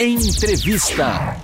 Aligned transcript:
Entrevista. 0.00 1.36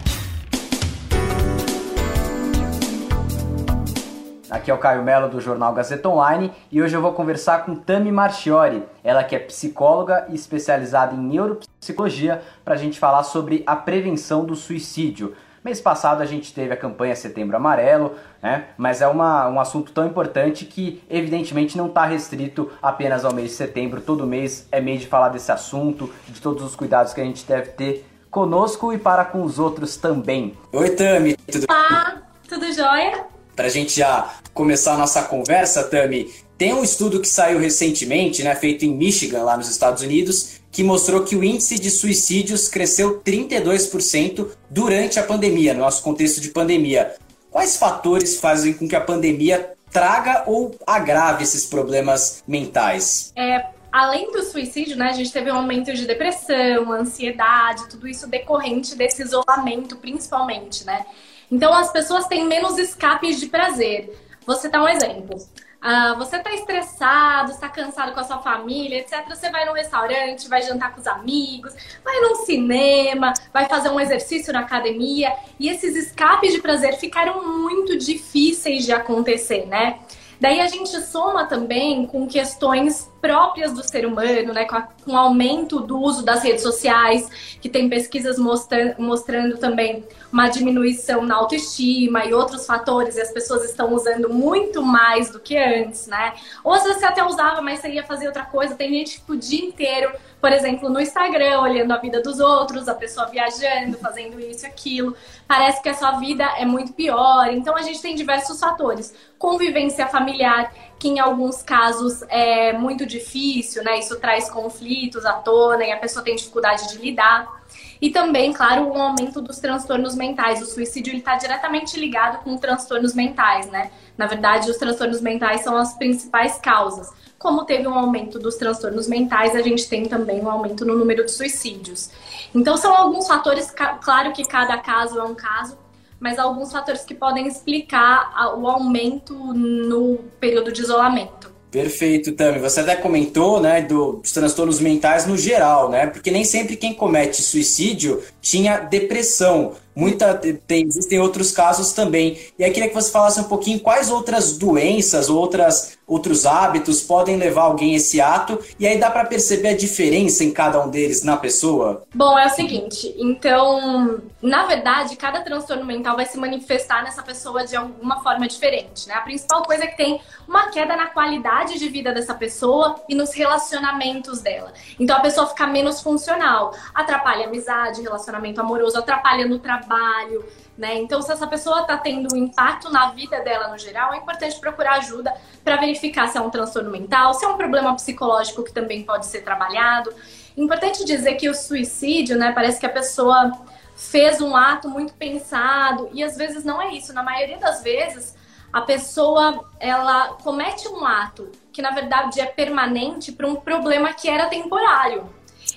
Aqui 4.48 4.70
é 4.70 4.74
o 4.74 4.78
Caio 4.78 5.02
Melo 5.02 5.28
do 5.28 5.40
jornal 5.40 5.74
Gazeta 5.74 6.08
Online 6.08 6.52
e 6.70 6.80
hoje 6.80 6.96
eu 6.96 7.02
vou 7.02 7.12
conversar 7.14 7.64
com 7.64 7.74
Tami 7.74 8.12
Marchiori, 8.12 8.84
ela 9.02 9.24
que 9.24 9.34
é 9.34 9.40
psicóloga 9.40 10.26
e 10.28 10.36
especializada 10.36 11.16
em 11.16 11.18
neuropsicologia, 11.18 12.42
para 12.64 12.74
a 12.74 12.76
gente 12.76 12.96
falar 13.00 13.24
sobre 13.24 13.64
a 13.66 13.74
prevenção 13.74 14.44
do 14.44 14.54
suicídio. 14.54 15.34
Mês 15.64 15.80
passado 15.80 16.22
a 16.22 16.26
gente 16.26 16.54
teve 16.54 16.72
a 16.72 16.76
campanha 16.76 17.16
Setembro 17.16 17.56
Amarelo, 17.56 18.14
né? 18.40 18.66
mas 18.78 19.02
é 19.02 19.08
uma, 19.08 19.48
um 19.48 19.58
assunto 19.58 19.90
tão 19.90 20.06
importante 20.06 20.64
que 20.64 21.02
evidentemente 21.10 21.76
não 21.76 21.88
está 21.88 22.04
restrito 22.04 22.70
apenas 22.80 23.24
ao 23.24 23.34
mês 23.34 23.50
de 23.50 23.56
setembro. 23.56 24.00
Todo 24.00 24.24
mês 24.28 24.68
é 24.70 24.80
mês 24.80 25.00
de 25.00 25.08
falar 25.08 25.30
desse 25.30 25.50
assunto, 25.50 26.08
de 26.28 26.40
todos 26.40 26.62
os 26.62 26.76
cuidados 26.76 27.12
que 27.12 27.20
a 27.20 27.24
gente 27.24 27.44
deve 27.44 27.70
ter 27.70 28.13
conosco 28.34 28.92
e 28.92 28.98
para 28.98 29.24
com 29.24 29.44
os 29.44 29.60
outros 29.60 29.96
também. 29.96 30.58
Oi, 30.72 30.90
Tami, 30.90 31.36
tudo 31.36 31.66
Olá, 31.70 32.22
tudo 32.48 32.72
jóia? 32.72 33.26
Para 33.54 33.66
a 33.66 33.70
gente 33.70 33.96
já 33.96 34.34
começar 34.52 34.94
a 34.94 34.98
nossa 34.98 35.22
conversa, 35.22 35.84
Tami, 35.84 36.34
tem 36.58 36.74
um 36.74 36.82
estudo 36.82 37.20
que 37.20 37.28
saiu 37.28 37.60
recentemente, 37.60 38.42
né, 38.42 38.52
feito 38.56 38.84
em 38.84 38.92
Michigan, 38.92 39.44
lá 39.44 39.56
nos 39.56 39.70
Estados 39.70 40.02
Unidos, 40.02 40.60
que 40.72 40.82
mostrou 40.82 41.22
que 41.22 41.36
o 41.36 41.44
índice 41.44 41.78
de 41.78 41.88
suicídios 41.88 42.66
cresceu 42.66 43.20
32% 43.20 44.48
durante 44.68 45.20
a 45.20 45.22
pandemia, 45.22 45.72
no 45.72 45.80
nosso 45.80 46.02
contexto 46.02 46.40
de 46.40 46.50
pandemia. 46.50 47.14
Quais 47.52 47.76
fatores 47.76 48.40
fazem 48.40 48.72
com 48.72 48.88
que 48.88 48.96
a 48.96 49.00
pandemia 49.00 49.74
traga 49.92 50.42
ou 50.48 50.74
agrave 50.84 51.44
esses 51.44 51.66
problemas 51.66 52.42
mentais? 52.48 53.32
É, 53.36 53.66
além 53.94 54.32
do 54.32 54.42
suicídio, 54.42 54.96
né, 54.96 55.10
a 55.10 55.12
gente 55.12 55.32
teve 55.32 55.52
um 55.52 55.54
aumento 55.54 55.94
de 55.94 56.04
depressão, 56.04 56.90
ansiedade, 56.90 57.88
tudo 57.88 58.08
isso 58.08 58.28
decorrente 58.28 58.96
desse 58.96 59.22
isolamento, 59.22 59.94
principalmente, 59.98 60.84
né? 60.84 61.06
Então 61.48 61.72
as 61.72 61.92
pessoas 61.92 62.26
têm 62.26 62.44
menos 62.44 62.76
escapes 62.76 63.38
de 63.38 63.46
prazer. 63.46 64.12
Você 64.44 64.68
dá 64.68 64.82
um 64.82 64.88
exemplo. 64.88 65.36
Uh, 65.36 66.18
você 66.18 66.40
tá 66.40 66.52
estressado, 66.52 67.52
está 67.52 67.68
cansado 67.68 68.12
com 68.12 68.18
a 68.18 68.24
sua 68.24 68.38
família, 68.38 68.98
etc. 68.98 69.28
Você 69.28 69.48
vai 69.48 69.64
no 69.64 69.72
restaurante, 69.72 70.48
vai 70.48 70.62
jantar 70.62 70.92
com 70.92 71.00
os 71.00 71.06
amigos, 71.06 71.72
vai 72.02 72.18
num 72.20 72.34
cinema, 72.44 73.32
vai 73.52 73.68
fazer 73.68 73.90
um 73.90 74.00
exercício 74.00 74.52
na 74.52 74.60
academia. 74.60 75.32
E 75.56 75.68
esses 75.68 75.94
escapes 75.94 76.52
de 76.52 76.60
prazer 76.60 76.94
ficaram 76.94 77.46
muito 77.46 77.96
difíceis 77.96 78.84
de 78.84 78.92
acontecer, 78.92 79.66
né? 79.66 80.00
Daí 80.40 80.60
a 80.60 80.66
gente 80.66 80.90
soma 81.02 81.46
também 81.46 82.06
com 82.06 82.26
questões 82.26 83.08
próprias 83.24 83.72
do 83.72 83.82
ser 83.82 84.04
humano, 84.04 84.52
né, 84.52 84.66
com, 84.66 84.76
a, 84.76 84.82
com 84.82 85.12
o 85.12 85.16
aumento 85.16 85.80
do 85.80 85.98
uso 85.98 86.22
das 86.22 86.42
redes 86.42 86.60
sociais, 86.60 87.56
que 87.58 87.70
tem 87.70 87.88
pesquisas 87.88 88.38
mostra, 88.38 88.94
mostrando 88.98 89.56
também 89.56 90.04
uma 90.30 90.48
diminuição 90.48 91.22
na 91.22 91.36
autoestima 91.36 92.26
e 92.26 92.34
outros 92.34 92.66
fatores, 92.66 93.16
e 93.16 93.22
as 93.22 93.32
pessoas 93.32 93.64
estão 93.64 93.94
usando 93.94 94.28
muito 94.28 94.82
mais 94.82 95.30
do 95.30 95.40
que 95.40 95.56
antes, 95.56 96.06
né? 96.06 96.34
Ou 96.62 96.78
você 96.78 97.02
até 97.02 97.24
usava, 97.24 97.62
mas 97.62 97.80
você 97.80 97.88
ia 97.88 98.04
fazer 98.04 98.26
outra 98.26 98.44
coisa. 98.44 98.74
Tem 98.74 98.90
gente 98.90 99.22
que 99.22 99.32
o 99.32 99.36
dia 99.36 99.64
inteiro, 99.64 100.12
por 100.38 100.52
exemplo, 100.52 100.90
no 100.90 101.00
Instagram, 101.00 101.60
olhando 101.60 101.92
a 101.92 101.96
vida 101.96 102.20
dos 102.20 102.40
outros, 102.40 102.88
a 102.88 102.94
pessoa 102.94 103.26
viajando, 103.26 103.96
fazendo 103.96 104.38
isso 104.38 104.66
e 104.66 104.68
aquilo. 104.68 105.16
Parece 105.48 105.80
que 105.80 105.88
a 105.88 105.94
sua 105.94 106.12
vida 106.18 106.44
é 106.58 106.66
muito 106.66 106.92
pior. 106.92 107.48
Então 107.50 107.74
a 107.74 107.80
gente 107.80 108.02
tem 108.02 108.14
diversos 108.14 108.60
fatores. 108.60 109.14
Convivência 109.38 110.06
familiar, 110.08 110.72
que 110.98 111.08
em 111.08 111.20
alguns 111.20 111.62
casos 111.62 112.22
é 112.28 112.72
muito 112.72 113.04
difícil, 113.04 113.82
né? 113.84 113.98
Isso 113.98 114.18
traz 114.18 114.48
conflitos 114.48 115.24
à 115.24 115.34
tona 115.34 115.84
e 115.84 115.92
a 115.92 115.98
pessoa 115.98 116.24
tem 116.24 116.36
dificuldade 116.36 116.88
de 116.88 116.98
lidar. 116.98 117.62
E 118.00 118.10
também, 118.10 118.52
claro, 118.52 118.88
o 118.88 119.00
aumento 119.00 119.40
dos 119.40 119.58
transtornos 119.58 120.14
mentais. 120.14 120.60
O 120.60 120.66
suicídio 120.66 121.14
está 121.16 121.36
diretamente 121.36 121.98
ligado 121.98 122.42
com 122.42 122.56
transtornos 122.56 123.14
mentais, 123.14 123.66
né? 123.70 123.90
Na 124.16 124.26
verdade, 124.26 124.70
os 124.70 124.76
transtornos 124.76 125.20
mentais 125.20 125.62
são 125.62 125.76
as 125.76 125.94
principais 125.94 126.58
causas. 126.58 127.10
Como 127.38 127.64
teve 127.64 127.86
um 127.86 127.94
aumento 127.94 128.38
dos 128.38 128.56
transtornos 128.56 129.08
mentais, 129.08 129.54
a 129.54 129.62
gente 129.62 129.88
tem 129.88 130.06
também 130.06 130.40
um 130.40 130.50
aumento 130.50 130.84
no 130.84 130.96
número 130.96 131.24
de 131.24 131.32
suicídios. 131.32 132.10
Então, 132.54 132.76
são 132.76 132.96
alguns 132.96 133.26
fatores, 133.26 133.72
claro 134.02 134.32
que 134.32 134.44
cada 134.46 134.78
caso 134.78 135.18
é 135.18 135.22
um 135.22 135.34
caso, 135.34 135.76
mas 136.24 136.38
alguns 136.38 136.72
fatores 136.72 137.02
que 137.02 137.14
podem 137.14 137.46
explicar 137.46 138.32
o 138.56 138.66
aumento 138.66 139.34
no 139.34 140.20
período 140.40 140.72
de 140.72 140.80
isolamento. 140.80 141.52
Perfeito, 141.70 142.32
Tami. 142.32 142.60
Você 142.60 142.80
até 142.80 142.96
comentou, 142.96 143.60
né, 143.60 143.82
dos 143.82 144.32
transtornos 144.32 144.80
mentais 144.80 145.26
no 145.26 145.36
geral, 145.36 145.90
né? 145.90 146.06
Porque 146.06 146.30
nem 146.30 146.42
sempre 146.42 146.76
quem 146.76 146.94
comete 146.94 147.42
suicídio 147.42 148.22
tinha 148.40 148.78
depressão. 148.78 149.74
Muita, 149.94 150.34
tem, 150.34 150.86
existem 150.86 151.20
outros 151.20 151.52
casos 151.52 151.92
também. 151.92 152.38
E 152.58 152.64
aí 152.64 152.70
queria 152.72 152.88
que 152.88 152.94
você 152.94 153.12
falasse 153.12 153.40
um 153.40 153.44
pouquinho 153.44 153.78
quais 153.78 154.10
outras 154.10 154.58
doenças, 154.58 155.30
outras, 155.30 155.96
outros 156.06 156.44
hábitos 156.44 157.00
podem 157.00 157.36
levar 157.36 157.62
alguém 157.62 157.94
a 157.94 157.96
esse 157.96 158.20
ato, 158.20 158.58
e 158.78 158.86
aí 158.86 158.98
dá 158.98 159.10
para 159.10 159.24
perceber 159.24 159.68
a 159.68 159.76
diferença 159.76 160.42
em 160.42 160.50
cada 160.50 160.84
um 160.84 160.90
deles 160.90 161.22
na 161.22 161.36
pessoa? 161.36 162.04
Bom, 162.14 162.36
é 162.38 162.46
o 162.46 162.50
seguinte, 162.50 163.14
então, 163.18 164.20
na 164.42 164.66
verdade, 164.66 165.16
cada 165.16 165.40
transtorno 165.42 165.84
mental 165.84 166.16
vai 166.16 166.26
se 166.26 166.36
manifestar 166.38 167.04
nessa 167.04 167.22
pessoa 167.22 167.64
de 167.64 167.76
alguma 167.76 168.22
forma 168.22 168.48
diferente, 168.48 169.08
né? 169.08 169.14
A 169.14 169.20
principal 169.20 169.62
coisa 169.62 169.84
é 169.84 169.86
que 169.86 169.96
tem 169.96 170.20
uma 170.48 170.70
queda 170.70 170.96
na 170.96 171.06
qualidade 171.06 171.78
de 171.78 171.88
vida 171.88 172.12
dessa 172.12 172.34
pessoa 172.34 172.96
e 173.08 173.14
nos 173.14 173.32
relacionamentos 173.32 174.40
dela. 174.40 174.72
Então 174.98 175.16
a 175.16 175.20
pessoa 175.20 175.46
fica 175.46 175.66
menos 175.66 176.00
funcional, 176.00 176.74
atrapalha 176.94 177.46
amizade, 177.46 178.02
relacionamento 178.02 178.60
amoroso, 178.60 178.98
atrapalha 178.98 179.46
no 179.46 179.58
trabalho 179.58 179.83
trabalho, 179.84 180.44
né? 180.76 180.96
Então, 180.96 181.22
se 181.22 181.30
essa 181.30 181.46
pessoa 181.46 181.82
está 181.82 181.96
tendo 181.96 182.34
um 182.34 182.36
impacto 182.36 182.90
na 182.90 183.10
vida 183.10 183.40
dela 183.40 183.68
no 183.68 183.78
geral, 183.78 184.12
é 184.12 184.16
importante 184.16 184.58
procurar 184.58 184.94
ajuda 184.94 185.32
para 185.62 185.76
verificar 185.76 186.28
se 186.28 186.38
é 186.38 186.40
um 186.40 186.50
transtorno 186.50 186.90
mental, 186.90 187.34
se 187.34 187.44
é 187.44 187.48
um 187.48 187.56
problema 187.56 187.94
psicológico 187.94 188.64
que 188.64 188.72
também 188.72 189.02
pode 189.04 189.26
ser 189.26 189.42
trabalhado. 189.42 190.12
Importante 190.56 191.04
dizer 191.04 191.34
que 191.34 191.48
o 191.48 191.54
suicídio, 191.54 192.36
né, 192.36 192.52
parece 192.52 192.80
que 192.80 192.86
a 192.86 192.90
pessoa 192.90 193.52
fez 193.96 194.40
um 194.40 194.56
ato 194.56 194.88
muito 194.88 195.14
pensado 195.14 196.08
e 196.12 196.22
às 196.22 196.36
vezes 196.36 196.64
não 196.64 196.80
é 196.80 196.92
isso. 196.92 197.12
Na 197.12 197.22
maioria 197.22 197.58
das 197.58 197.82
vezes, 197.82 198.36
a 198.72 198.80
pessoa 198.80 199.64
ela 199.78 200.34
comete 200.42 200.88
um 200.88 201.04
ato 201.06 201.50
que 201.72 201.80
na 201.80 201.90
verdade 201.90 202.40
é 202.40 202.46
permanente 202.46 203.32
para 203.32 203.46
um 203.46 203.56
problema 203.56 204.12
que 204.12 204.28
era 204.28 204.46
temporário. 204.46 205.28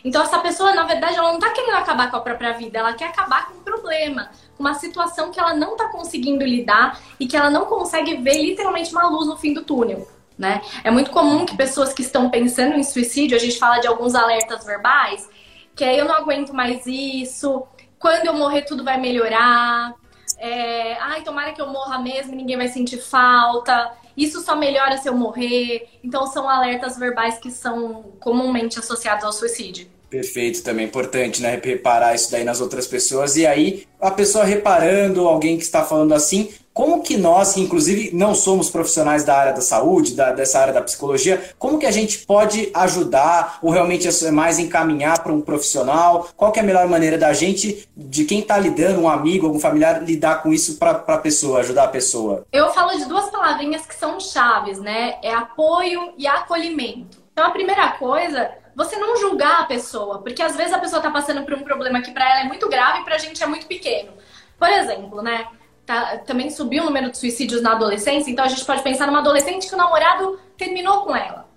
Então, 0.08 0.22
essa 0.22 0.40
pessoa, 0.40 0.74
na 0.74 0.84
verdade, 0.84 1.18
ela 1.18 1.34
não 1.34 1.40
tá 1.40 1.50
querendo 1.50 1.76
acabar 1.76 2.10
com 2.10 2.16
a 2.16 2.22
própria 2.22 2.54
vida, 2.54 2.80
ela 2.80 2.94
quer 2.94 3.10
acabar 3.10 3.50
com 3.50 3.58
um 3.58 3.62
problema, 3.62 4.30
com 4.56 4.64
uma 4.64 4.74
situação 4.74 5.32
que 5.32 5.38
ela 5.38 5.54
não 5.54 5.76
tá 5.76 5.90
conseguindo 5.90 6.46
lidar 6.46 6.98
e 7.20 7.28
que 7.28 7.36
ela 7.36 7.50
não 7.50 7.66
consegue 7.66 8.16
ver 8.16 8.42
literalmente 8.42 8.90
uma 8.94 9.06
luz 9.10 9.28
no 9.28 9.36
fim 9.36 9.54
do 9.54 9.66
túnel. 9.66 10.08
Né? 10.38 10.62
É 10.82 10.90
muito 10.90 11.12
comum 11.12 11.46
que 11.46 11.58
pessoas 11.58 11.94
que 11.94 12.02
estão 12.02 12.30
pensando 12.30 12.78
em 12.78 12.84
suicídio, 12.86 13.36
a 13.36 13.40
gente 13.40 13.60
fala 13.60 13.80
de 13.80 13.88
alguns 13.88 14.16
alertas 14.16 14.64
verbais, 14.64 15.28
que 15.76 15.84
é 15.84 16.00
eu 16.00 16.06
não 16.06 16.16
aguento 16.16 16.54
mais 16.54 16.86
isso, 16.86 17.68
quando 18.00 18.28
eu 18.28 18.34
morrer 18.34 18.62
tudo 18.62 18.86
vai 18.86 18.98
melhorar, 18.98 19.94
é, 20.38 20.94
ai, 21.02 21.22
tomara 21.22 21.52
que 21.52 21.62
eu 21.62 21.68
morra 21.68 22.00
mesmo, 22.00 22.34
ninguém 22.34 22.56
vai 22.56 22.70
sentir 22.70 23.02
falta 23.02 23.92
isso 24.18 24.42
só 24.42 24.56
melhora 24.56 24.98
se 24.98 25.08
eu 25.08 25.14
morrer. 25.14 25.88
Então 26.04 26.26
são 26.26 26.50
alertas 26.50 26.98
verbais 26.98 27.38
que 27.38 27.52
são 27.52 28.14
comumente 28.20 28.80
associados 28.80 29.24
ao 29.24 29.32
suicídio. 29.32 29.88
Perfeito, 30.10 30.64
também 30.64 30.86
é 30.86 30.88
importante, 30.88 31.42
né? 31.42 31.60
Reparar 31.62 32.16
isso 32.16 32.32
daí 32.32 32.44
nas 32.44 32.62
outras 32.62 32.88
pessoas. 32.88 33.36
E 33.36 33.46
aí, 33.46 33.86
a 34.00 34.10
pessoa 34.10 34.46
reparando, 34.46 35.28
alguém 35.28 35.58
que 35.58 35.64
está 35.64 35.84
falando 35.84 36.14
assim, 36.14 36.50
como 36.78 37.02
que 37.02 37.18
nós, 37.18 37.56
que 37.56 37.62
inclusive 37.62 38.12
não 38.14 38.36
somos 38.36 38.70
profissionais 38.70 39.24
da 39.24 39.36
área 39.36 39.52
da 39.52 39.62
saúde, 39.62 40.14
da, 40.14 40.32
dessa 40.32 40.60
área 40.60 40.72
da 40.72 40.82
psicologia, 40.82 41.44
como 41.58 41.80
que 41.80 41.88
a 41.88 41.92
gente 41.92 42.20
pode 42.20 42.70
ajudar 42.72 43.58
ou 43.64 43.72
realmente 43.72 44.08
é 44.08 44.32
mais 44.32 44.60
encaminhar 44.60 45.24
para 45.24 45.34
um 45.34 45.42
profissional? 45.42 46.30
Qual 46.38 46.52
que 46.52 46.60
é 46.60 46.62
a 46.62 46.66
melhor 46.66 46.88
maneira 46.88 47.18
da 47.18 47.34
gente, 47.34 47.90
de 47.98 48.26
quem 48.26 48.42
está 48.42 48.60
lidando, 48.60 49.02
um 49.02 49.10
amigo, 49.10 49.48
algum 49.48 49.60
familiar, 49.60 50.04
lidar 50.04 50.44
com 50.44 50.54
isso 50.54 50.78
para 50.78 50.92
a 50.92 51.18
pessoa, 51.18 51.62
ajudar 51.62 51.86
a 51.86 51.88
pessoa? 51.88 52.46
Eu 52.54 52.72
falo 52.72 52.96
de 52.96 53.06
duas 53.06 53.28
palavrinhas 53.32 53.84
que 53.88 53.96
são 53.96 54.20
chaves, 54.20 54.80
né? 54.80 55.16
É 55.24 55.34
apoio 55.34 56.14
e 56.16 56.28
acolhimento. 56.28 57.18
Então, 57.34 57.48
a 57.48 57.52
primeira 57.52 57.90
coisa 57.94 58.52
você 58.78 58.96
não 58.96 59.18
julgar 59.18 59.62
a 59.62 59.66
pessoa, 59.66 60.22
porque 60.22 60.42
às 60.42 60.56
vezes 60.56 60.72
a 60.72 60.80
pessoa 60.80 61.00
está 61.00 61.12
passando 61.12 61.44
por 61.44 61.56
um 61.56 61.64
problema 61.64 62.00
que 62.00 62.12
para 62.12 62.30
ela 62.30 62.42
é 62.42 62.44
muito 62.44 62.70
grave 62.70 63.02
e 63.02 63.04
para 63.04 63.16
a 63.16 63.18
gente 63.18 63.44
é 63.44 63.48
muito 63.48 63.66
pequeno. 63.66 64.14
Por 64.58 64.70
exemplo, 64.70 65.22
né? 65.24 65.48
tá, 65.88 66.18
também 66.18 66.52
subiu 66.52 66.84
o 66.84 66.86
número 66.86 67.10
de 67.10 67.18
suicídios 67.18 67.62
na 67.62 67.72
adolescência, 67.72 68.30
então 68.30 68.46
a 68.46 68.50
gente 68.50 68.64
pode 68.66 68.84
pensar 68.84 69.08
numa 69.08 69.20
adolescente 69.20 69.68
que 69.68 69.74
o 69.74 69.78
namorado 69.78 70.40
terminou 70.58 71.06
com 71.06 71.16
ela. 71.16 71.48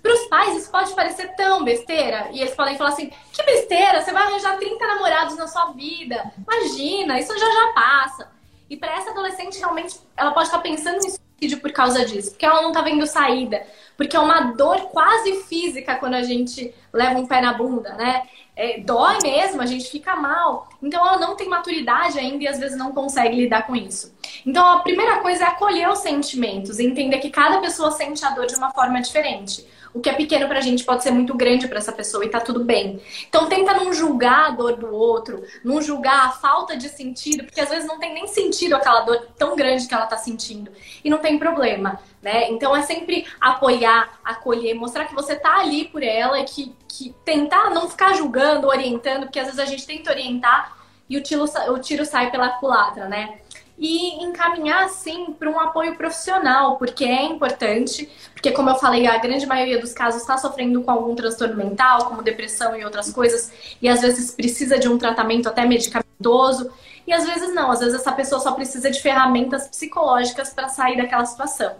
Para 0.00 0.14
os 0.14 0.20
pais, 0.28 0.56
isso 0.56 0.70
pode 0.70 0.94
parecer 0.94 1.34
tão 1.36 1.62
besteira. 1.62 2.28
E 2.32 2.40
eles 2.40 2.54
podem 2.54 2.76
falar 2.76 2.90
assim: 2.90 3.12
que 3.32 3.42
besteira, 3.44 4.00
você 4.00 4.12
vai 4.12 4.24
arranjar 4.24 4.56
30 4.56 4.84
namorados 4.84 5.36
na 5.36 5.46
sua 5.46 5.66
vida. 5.72 6.32
Imagina, 6.38 7.20
isso 7.20 7.36
já 7.38 7.46
já 7.46 7.72
passa. 7.72 8.32
E 8.68 8.76
para 8.76 8.96
essa 8.96 9.10
adolescente, 9.10 9.58
realmente, 9.58 10.00
ela 10.16 10.32
pode 10.32 10.46
estar 10.46 10.58
pensando 10.58 11.04
em 11.04 11.10
suicídio 11.42 11.60
por 11.60 11.72
causa 11.72 12.04
disso, 12.04 12.30
porque 12.30 12.46
ela 12.46 12.62
não 12.62 12.72
tá 12.72 12.80
vendo 12.82 13.06
saída, 13.06 13.64
porque 13.96 14.16
é 14.16 14.20
uma 14.20 14.52
dor 14.52 14.90
quase 14.90 15.42
física 15.44 15.96
quando 15.96 16.14
a 16.14 16.22
gente 16.22 16.72
leva 16.92 17.18
um 17.18 17.26
pé 17.26 17.40
na 17.40 17.52
bunda, 17.52 17.94
né? 17.94 18.22
É, 18.54 18.80
dói 18.80 19.18
mesmo, 19.22 19.62
a 19.62 19.66
gente 19.66 19.90
fica 19.90 20.14
mal. 20.14 20.68
Então 20.82 21.06
ela 21.06 21.18
não 21.18 21.34
tem 21.34 21.48
maturidade 21.48 22.18
ainda 22.18 22.44
e 22.44 22.48
às 22.48 22.58
vezes 22.58 22.76
não 22.76 22.92
consegue 22.92 23.34
lidar 23.34 23.66
com 23.66 23.74
isso. 23.74 24.14
Então 24.46 24.64
a 24.66 24.80
primeira 24.80 25.20
coisa 25.20 25.44
é 25.44 25.46
acolher 25.48 25.88
os 25.88 26.00
sentimentos, 26.00 26.78
entender 26.78 27.18
que 27.18 27.30
cada 27.30 27.58
pessoa 27.60 27.90
sente 27.90 28.24
a 28.24 28.30
dor 28.30 28.46
de 28.46 28.54
uma 28.54 28.70
forma 28.70 29.00
diferente. 29.00 29.66
O 29.94 30.00
que 30.00 30.08
é 30.08 30.14
pequeno 30.14 30.48
pra 30.48 30.60
gente 30.60 30.84
pode 30.84 31.02
ser 31.02 31.10
muito 31.10 31.34
grande 31.34 31.68
para 31.68 31.78
essa 31.78 31.92
pessoa 31.92 32.24
e 32.24 32.28
tá 32.28 32.40
tudo 32.40 32.64
bem. 32.64 33.00
Então 33.28 33.48
tenta 33.48 33.74
não 33.74 33.92
julgar 33.92 34.46
a 34.46 34.50
dor 34.50 34.76
do 34.76 34.94
outro, 34.94 35.42
não 35.62 35.82
julgar 35.82 36.26
a 36.26 36.30
falta 36.30 36.76
de 36.76 36.88
sentido, 36.88 37.44
porque 37.44 37.60
às 37.60 37.68
vezes 37.68 37.86
não 37.86 37.98
tem 37.98 38.14
nem 38.14 38.26
sentido 38.26 38.74
aquela 38.74 39.00
dor 39.02 39.28
tão 39.36 39.54
grande 39.54 39.86
que 39.86 39.94
ela 39.94 40.06
tá 40.06 40.16
sentindo. 40.16 40.70
E 41.04 41.10
não 41.10 41.18
tem 41.18 41.38
problema, 41.38 42.00
né? 42.22 42.50
Então 42.50 42.74
é 42.74 42.82
sempre 42.82 43.26
apoiar, 43.40 44.18
acolher, 44.24 44.74
mostrar 44.74 45.04
que 45.04 45.14
você 45.14 45.36
tá 45.36 45.58
ali 45.58 45.86
por 45.88 46.02
ela 46.02 46.40
e 46.40 46.44
que, 46.44 46.74
que 46.88 47.14
tentar 47.24 47.70
não 47.70 47.88
ficar 47.88 48.14
julgando, 48.14 48.68
orientando, 48.68 49.24
porque 49.24 49.40
às 49.40 49.46
vezes 49.46 49.60
a 49.60 49.66
gente 49.66 49.86
tenta 49.86 50.10
orientar 50.10 50.76
e 51.08 51.18
o 51.18 51.22
tiro, 51.22 51.44
o 51.44 51.78
tiro 51.78 52.06
sai 52.06 52.30
pela 52.30 52.48
culatra, 52.48 53.06
né? 53.06 53.41
E 53.82 54.22
encaminhar 54.22 54.88
sim 54.90 55.34
para 55.36 55.50
um 55.50 55.58
apoio 55.58 55.96
profissional, 55.96 56.76
porque 56.76 57.04
é 57.04 57.24
importante, 57.24 58.08
porque 58.32 58.52
como 58.52 58.70
eu 58.70 58.76
falei, 58.76 59.08
a 59.08 59.18
grande 59.18 59.44
maioria 59.44 59.80
dos 59.80 59.92
casos 59.92 60.20
está 60.20 60.38
sofrendo 60.38 60.82
com 60.82 60.90
algum 60.92 61.16
transtorno 61.16 61.56
mental, 61.56 62.04
como 62.04 62.22
depressão 62.22 62.76
e 62.76 62.84
outras 62.84 63.12
coisas, 63.12 63.50
e 63.82 63.88
às 63.88 64.00
vezes 64.00 64.30
precisa 64.30 64.78
de 64.78 64.88
um 64.88 64.96
tratamento 64.96 65.48
até 65.48 65.66
medicamentoso, 65.66 66.70
e 67.04 67.12
às 67.12 67.26
vezes 67.26 67.52
não, 67.52 67.72
às 67.72 67.80
vezes 67.80 67.96
essa 67.96 68.12
pessoa 68.12 68.40
só 68.40 68.52
precisa 68.52 68.88
de 68.88 69.02
ferramentas 69.02 69.66
psicológicas 69.66 70.50
para 70.50 70.68
sair 70.68 70.96
daquela 70.96 71.26
situação. 71.26 71.72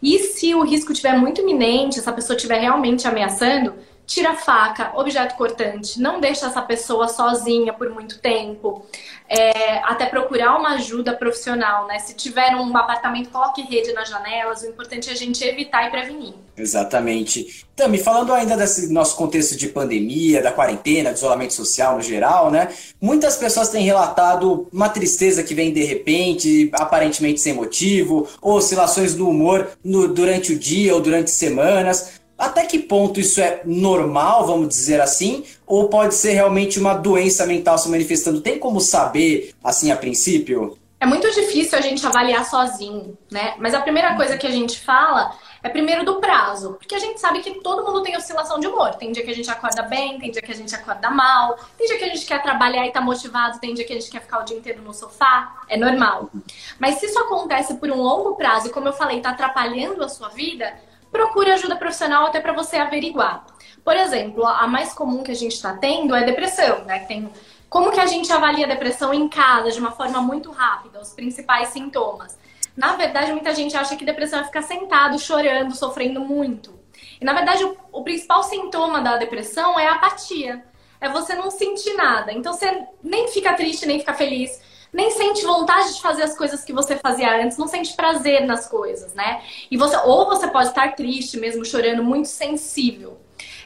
E 0.00 0.20
se 0.20 0.54
o 0.54 0.62
risco 0.62 0.92
estiver 0.92 1.18
muito 1.18 1.40
iminente, 1.40 1.98
essa 1.98 2.12
pessoa 2.12 2.36
estiver 2.36 2.60
realmente 2.60 3.08
ameaçando, 3.08 3.74
tira 4.10 4.34
faca, 4.34 4.90
objeto 4.96 5.36
cortante, 5.36 6.00
não 6.00 6.20
deixa 6.20 6.46
essa 6.46 6.60
pessoa 6.60 7.06
sozinha 7.06 7.72
por 7.72 7.88
muito 7.90 8.18
tempo. 8.18 8.84
É, 9.28 9.78
até 9.84 10.06
procurar 10.06 10.58
uma 10.58 10.70
ajuda 10.70 11.14
profissional, 11.14 11.86
né? 11.86 12.00
Se 12.00 12.14
tiver 12.14 12.56
um 12.56 12.76
apartamento, 12.76 13.30
coloque 13.30 13.62
rede 13.62 13.92
nas 13.92 14.08
janelas. 14.08 14.62
O 14.62 14.66
importante 14.66 15.08
é 15.08 15.12
a 15.12 15.16
gente 15.16 15.44
evitar 15.44 15.86
e 15.86 15.90
prevenir. 15.90 16.34
Exatamente. 16.56 17.64
Tami, 17.76 17.98
falando 17.98 18.34
ainda 18.34 18.56
desse 18.56 18.92
nosso 18.92 19.16
contexto 19.16 19.56
de 19.56 19.68
pandemia, 19.68 20.42
da 20.42 20.50
quarentena, 20.50 21.12
do 21.12 21.16
isolamento 21.16 21.54
social 21.54 21.96
no 21.96 22.02
geral, 22.02 22.50
né? 22.50 22.68
Muitas 23.00 23.36
pessoas 23.36 23.68
têm 23.68 23.84
relatado 23.84 24.68
uma 24.72 24.88
tristeza 24.88 25.44
que 25.44 25.54
vem 25.54 25.72
de 25.72 25.84
repente, 25.84 26.68
aparentemente 26.72 27.40
sem 27.40 27.52
motivo, 27.52 28.28
oscilações 28.42 29.14
no 29.14 29.30
humor 29.30 29.70
no, 29.84 30.08
durante 30.08 30.52
o 30.52 30.58
dia 30.58 30.92
ou 30.92 31.00
durante 31.00 31.30
semanas. 31.30 32.19
Até 32.40 32.64
que 32.64 32.78
ponto 32.78 33.20
isso 33.20 33.38
é 33.38 33.60
normal, 33.66 34.46
vamos 34.46 34.68
dizer 34.68 34.98
assim, 34.98 35.44
ou 35.66 35.90
pode 35.90 36.14
ser 36.14 36.32
realmente 36.32 36.80
uma 36.80 36.94
doença 36.94 37.44
mental 37.44 37.76
se 37.76 37.86
manifestando? 37.90 38.40
Tem 38.40 38.58
como 38.58 38.80
saber, 38.80 39.54
assim, 39.62 39.92
a 39.92 39.96
princípio? 39.96 40.78
É 40.98 41.04
muito 41.04 41.30
difícil 41.30 41.78
a 41.78 41.82
gente 41.82 42.04
avaliar 42.06 42.46
sozinho, 42.46 43.16
né? 43.30 43.54
Mas 43.58 43.74
a 43.74 43.80
primeira 43.82 44.16
coisa 44.16 44.38
que 44.38 44.46
a 44.46 44.50
gente 44.50 44.80
fala 44.80 45.36
é 45.62 45.68
primeiro 45.68 46.02
do 46.02 46.18
prazo, 46.18 46.74
porque 46.74 46.94
a 46.94 46.98
gente 46.98 47.20
sabe 47.20 47.40
que 47.40 47.60
todo 47.60 47.84
mundo 47.84 48.02
tem 48.02 48.16
oscilação 48.16 48.58
de 48.58 48.66
humor. 48.66 48.94
Tem 48.94 49.12
dia 49.12 49.22
que 49.22 49.30
a 49.30 49.34
gente 49.34 49.50
acorda 49.50 49.82
bem, 49.82 50.18
tem 50.18 50.30
dia 50.30 50.40
que 50.40 50.52
a 50.52 50.54
gente 50.54 50.74
acorda 50.74 51.10
mal, 51.10 51.58
tem 51.76 51.86
dia 51.86 51.98
que 51.98 52.04
a 52.04 52.08
gente 52.08 52.24
quer 52.24 52.42
trabalhar 52.42 52.86
e 52.86 52.90
tá 52.90 53.02
motivado, 53.02 53.60
tem 53.60 53.74
dia 53.74 53.84
que 53.84 53.92
a 53.92 53.96
gente 53.96 54.10
quer 54.10 54.22
ficar 54.22 54.40
o 54.40 54.44
dia 54.44 54.56
inteiro 54.56 54.80
no 54.80 54.94
sofá, 54.94 55.62
é 55.68 55.76
normal. 55.76 56.30
Mas 56.78 56.94
se 56.96 57.04
isso 57.04 57.18
acontece 57.18 57.74
por 57.74 57.90
um 57.90 58.00
longo 58.00 58.34
prazo 58.34 58.68
e 58.68 58.70
como 58.70 58.88
eu 58.88 58.94
falei, 58.94 59.20
tá 59.20 59.30
atrapalhando 59.30 60.02
a 60.02 60.08
sua 60.08 60.30
vida, 60.30 60.74
procure 61.10 61.50
ajuda 61.50 61.76
profissional 61.76 62.26
até 62.26 62.40
para 62.40 62.52
você 62.52 62.76
averiguar. 62.76 63.44
Por 63.84 63.96
exemplo, 63.96 64.46
a 64.46 64.66
mais 64.66 64.92
comum 64.92 65.22
que 65.22 65.30
a 65.30 65.34
gente 65.34 65.54
está 65.54 65.74
tendo 65.74 66.14
é 66.14 66.24
depressão, 66.24 66.84
né? 66.84 67.00
Tem 67.00 67.30
como 67.68 67.92
que 67.92 68.00
a 68.00 68.06
gente 68.06 68.32
avalia 68.32 68.66
a 68.66 68.68
depressão 68.68 69.14
em 69.14 69.28
casa 69.28 69.70
de 69.70 69.78
uma 69.78 69.92
forma 69.92 70.20
muito 70.20 70.50
rápida, 70.50 71.00
os 71.00 71.10
principais 71.10 71.68
sintomas. 71.68 72.38
Na 72.76 72.96
verdade, 72.96 73.32
muita 73.32 73.54
gente 73.54 73.76
acha 73.76 73.96
que 73.96 74.04
depressão 74.04 74.40
é 74.40 74.44
ficar 74.44 74.62
sentado, 74.62 75.18
chorando, 75.18 75.74
sofrendo 75.74 76.20
muito. 76.20 76.78
E 77.20 77.24
na 77.24 77.32
verdade, 77.32 77.64
o, 77.64 77.76
o 77.92 78.02
principal 78.02 78.42
sintoma 78.42 79.00
da 79.00 79.16
depressão 79.16 79.78
é 79.78 79.86
a 79.86 79.94
apatia. 79.94 80.64
É 81.00 81.08
você 81.08 81.34
não 81.34 81.50
sentir 81.50 81.94
nada. 81.94 82.32
Então 82.32 82.52
você 82.52 82.86
nem 83.02 83.28
fica 83.28 83.54
triste, 83.54 83.86
nem 83.86 83.98
fica 83.98 84.14
feliz 84.14 84.60
nem 84.92 85.10
sente 85.10 85.44
vontade 85.44 85.94
de 85.94 86.02
fazer 86.02 86.22
as 86.22 86.36
coisas 86.36 86.64
que 86.64 86.72
você 86.72 86.96
fazia 86.96 87.42
antes, 87.42 87.56
não 87.56 87.68
sente 87.68 87.94
prazer 87.94 88.46
nas 88.46 88.68
coisas, 88.68 89.14
né? 89.14 89.42
E 89.70 89.76
você 89.76 89.96
ou 89.98 90.26
você 90.26 90.48
pode 90.48 90.68
estar 90.68 90.94
triste 90.94 91.38
mesmo, 91.38 91.64
chorando, 91.64 92.02
muito 92.02 92.28
sensível. 92.28 93.18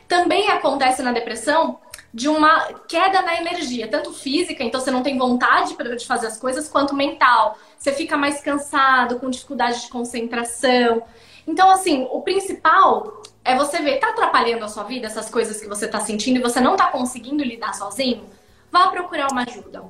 Também 0.06 0.50
acontece 0.50 1.03
na 1.03 1.12
depressão 1.12 1.79
de 2.12 2.29
uma 2.29 2.61
queda 2.87 3.23
na 3.23 3.41
energia, 3.41 3.88
tanto 3.88 4.12
física, 4.12 4.62
então 4.62 4.81
você 4.81 4.91
não 4.91 5.03
tem 5.03 5.19
vontade 5.19 5.75
de 5.76 6.06
fazer 6.06 6.29
as 6.29 6.37
coisas, 6.37 6.69
quanto 6.69 6.94
mental. 6.94 7.59
Você 7.76 7.93
fica 7.93 8.17
mais 8.17 8.41
cansado, 8.41 9.19
com 9.19 9.29
dificuldade 9.29 9.81
de 9.81 9.88
concentração. 9.88 11.03
Então, 11.47 11.69
assim, 11.71 12.06
o 12.12 12.21
principal 12.23 13.23
é 13.44 13.56
você 13.56 13.79
ver, 13.79 13.99
tá 13.99 14.11
atrapalhando 14.11 14.65
a 14.65 14.69
sua 14.69 14.85
vida, 14.85 15.06
essas 15.06 15.29
coisas 15.29 15.61
que 15.61 15.67
você 15.67 15.88
tá 15.88 15.99
sentindo 16.00 16.38
e 16.38 16.43
você 16.43 16.61
não 16.61 16.76
tá 16.76 16.87
conseguindo 16.87 17.43
lidar 17.43 17.75
sozinho? 17.75 18.25
Vá 18.71 18.88
procurar 18.88 19.32
uma 19.32 19.43
ajuda. 19.43 19.85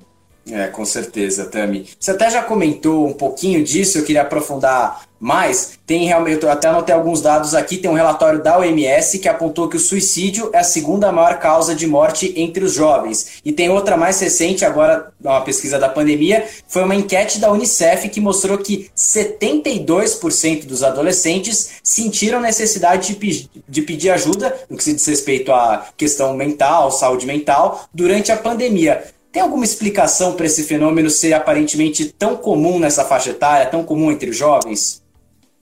É, 0.50 0.66
com 0.66 0.84
certeza, 0.84 1.46
Tami. 1.46 1.88
Você 1.98 2.10
até 2.10 2.30
já 2.30 2.42
comentou 2.42 3.06
um 3.06 3.14
pouquinho 3.14 3.64
disso, 3.64 3.98
eu 3.98 4.04
queria 4.04 4.22
aprofundar 4.22 5.04
mais. 5.18 5.78
Tem 5.86 6.04
realmente, 6.04 6.42
eu 6.42 6.50
até 6.50 6.68
anotei 6.68 6.94
alguns 6.94 7.22
dados 7.22 7.54
aqui, 7.54 7.78
tem 7.78 7.90
um 7.90 7.94
relatório 7.94 8.42
da 8.42 8.58
OMS 8.58 9.18
que 9.18 9.28
apontou 9.28 9.68
que 9.68 9.76
o 9.76 9.80
suicídio 9.80 10.50
é 10.52 10.58
a 10.58 10.64
segunda 10.64 11.10
maior 11.10 11.38
causa 11.38 11.74
de 11.74 11.86
morte 11.86 12.34
entre 12.36 12.62
os 12.62 12.74
jovens. 12.74 13.40
E 13.42 13.52
tem 13.52 13.70
outra 13.70 13.96
mais 13.96 14.20
recente, 14.20 14.66
agora, 14.66 15.12
uma 15.22 15.40
pesquisa 15.40 15.78
da 15.78 15.88
pandemia, 15.88 16.46
foi 16.68 16.84
uma 16.84 16.94
enquete 16.94 17.38
da 17.38 17.50
Unicef 17.50 18.10
que 18.10 18.20
mostrou 18.20 18.58
que 18.58 18.90
72% 18.94 20.66
dos 20.66 20.82
adolescentes 20.82 21.70
sentiram 21.82 22.38
necessidade 22.40 23.14
de, 23.14 23.48
de 23.66 23.82
pedir 23.82 24.10
ajuda 24.10 24.54
no 24.68 24.76
que 24.76 24.84
se 24.84 24.92
diz 24.92 25.06
respeito 25.06 25.50
à 25.52 25.86
questão 25.96 26.34
mental, 26.34 26.90
saúde 26.90 27.24
mental, 27.26 27.88
durante 27.94 28.30
a 28.30 28.36
pandemia. 28.36 29.13
Tem 29.34 29.42
alguma 29.42 29.64
explicação 29.64 30.36
para 30.36 30.46
esse 30.46 30.62
fenômeno 30.62 31.10
ser 31.10 31.34
aparentemente 31.34 32.12
tão 32.12 32.36
comum 32.36 32.78
nessa 32.78 33.04
faixa 33.04 33.30
etária, 33.30 33.66
tão 33.66 33.84
comum 33.84 34.12
entre 34.12 34.30
os 34.30 34.36
jovens? 34.36 35.02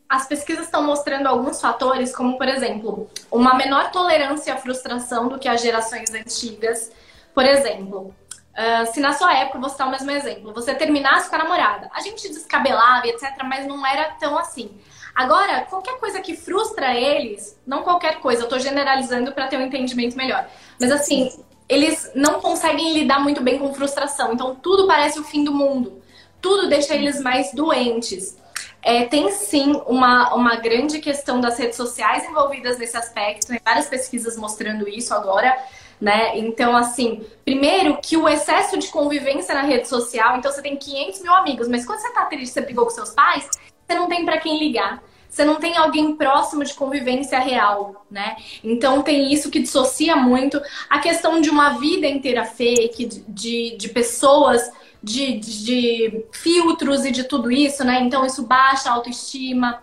As 0.07 0.29
pesquisas 0.29 0.67
estão 0.67 0.83
mostrando 0.83 1.27
alguns 1.27 1.59
fatores, 1.59 2.15
como, 2.15 2.37
por 2.37 2.47
exemplo, 2.47 3.09
uma 3.31 3.55
menor 3.55 3.91
tolerância 3.91 4.53
à 4.53 4.59
frustração 4.59 5.27
do 5.27 5.39
que 5.39 5.49
as 5.49 5.63
gerações 5.63 6.13
antigas. 6.13 6.93
Por 7.35 7.47
exemplo, 7.47 8.15
uh, 8.53 8.93
se 8.93 9.01
na 9.01 9.15
sua 9.15 9.35
época, 9.39 9.59
vou 9.59 9.71
citar 9.71 9.89
o 9.89 9.91
mesmo 9.91 10.11
exemplo, 10.11 10.53
você 10.53 10.75
terminasse 10.75 11.31
com 11.31 11.37
a 11.37 11.38
namorada, 11.38 11.88
a 11.95 12.02
gente 12.02 12.29
descabelava, 12.29 13.07
etc., 13.07 13.38
mas 13.47 13.67
não 13.67 13.87
era 13.87 14.11
tão 14.21 14.37
assim. 14.37 14.71
Agora, 15.14 15.62
qualquer 15.62 15.99
coisa 15.99 16.21
que 16.21 16.37
frustra 16.37 16.95
eles, 16.95 17.59
não 17.67 17.83
qualquer 17.83 18.21
coisa, 18.21 18.43
eu 18.43 18.45
estou 18.45 18.59
generalizando 18.59 19.33
para 19.33 19.47
ter 19.47 19.57
um 19.57 19.62
entendimento 19.62 20.14
melhor, 20.14 20.47
mas 20.79 20.93
assim, 20.93 21.33
eles 21.73 22.11
não 22.14 22.41
conseguem 22.41 22.93
lidar 22.93 23.21
muito 23.21 23.41
bem 23.41 23.59
com 23.59 23.73
frustração. 23.73 24.33
Então 24.33 24.55
tudo 24.55 24.87
parece 24.87 25.19
o 25.19 25.25
fim 25.25 25.43
do 25.43 25.52
mundo. 25.52 26.02
Tudo 26.41 26.69
deixa 26.69 26.95
eles 26.95 27.21
mais 27.21 27.52
doentes. 27.52 28.37
É, 28.83 29.05
tem 29.05 29.31
sim 29.31 29.81
uma, 29.87 30.35
uma 30.35 30.57
grande 30.57 30.99
questão 30.99 31.41
das 31.41 31.59
redes 31.59 31.76
sociais 31.76 32.25
envolvidas 32.25 32.79
nesse 32.79 32.97
aspecto. 32.97 33.47
Tem 33.47 33.61
várias 33.64 33.87
pesquisas 33.87 34.37
mostrando 34.37 34.88
isso 34.88 35.14
agora. 35.14 35.57
Né? 36.00 36.37
Então, 36.38 36.76
assim, 36.76 37.25
primeiro 37.45 37.97
que 38.02 38.17
o 38.17 38.29
excesso 38.29 38.76
de 38.76 38.88
convivência 38.88 39.55
na 39.55 39.62
rede 39.62 39.87
social, 39.88 40.37
então 40.37 40.50
você 40.50 40.61
tem 40.61 40.76
500 40.76 41.23
mil 41.23 41.33
amigos, 41.33 41.69
mas 41.69 41.87
quando 41.87 42.00
você 42.00 42.12
tá 42.12 42.25
triste, 42.25 42.52
você 42.52 42.61
brigou 42.61 42.85
com 42.85 42.91
seus 42.91 43.11
pais, 43.11 43.49
você 43.87 43.95
não 43.95 44.09
tem 44.09 44.25
para 44.25 44.38
quem 44.38 44.59
ligar 44.59 45.00
você 45.33 45.47
não 45.47 45.59
tem 45.59 45.79
alguém 45.79 46.15
próximo 46.15 46.62
de 46.62 46.75
convivência 46.75 47.39
real, 47.39 48.05
né? 48.11 48.37
Então 48.62 49.01
tem 49.01 49.33
isso 49.33 49.51
que 49.51 49.61
dissocia 49.61 50.15
muito 50.15 50.61
a 50.91 50.99
questão 50.99 51.41
de 51.41 51.49
uma 51.49 51.79
vida 51.79 52.07
inteira 52.07 52.45
fake, 52.45 53.25
de, 53.27 53.75
de, 53.79 53.89
pessoas, 53.89 54.71
de, 55.03 55.39
de, 55.39 55.65
de, 55.65 56.25
filtros 56.33 57.07
e 57.07 57.11
de 57.11 57.25
tudo 57.25 57.51
isso, 57.51 57.83
né? 57.83 58.03
Então 58.03 58.27
isso 58.27 58.43
baixa 58.43 58.91
a 58.91 58.93
autoestima. 58.93 59.83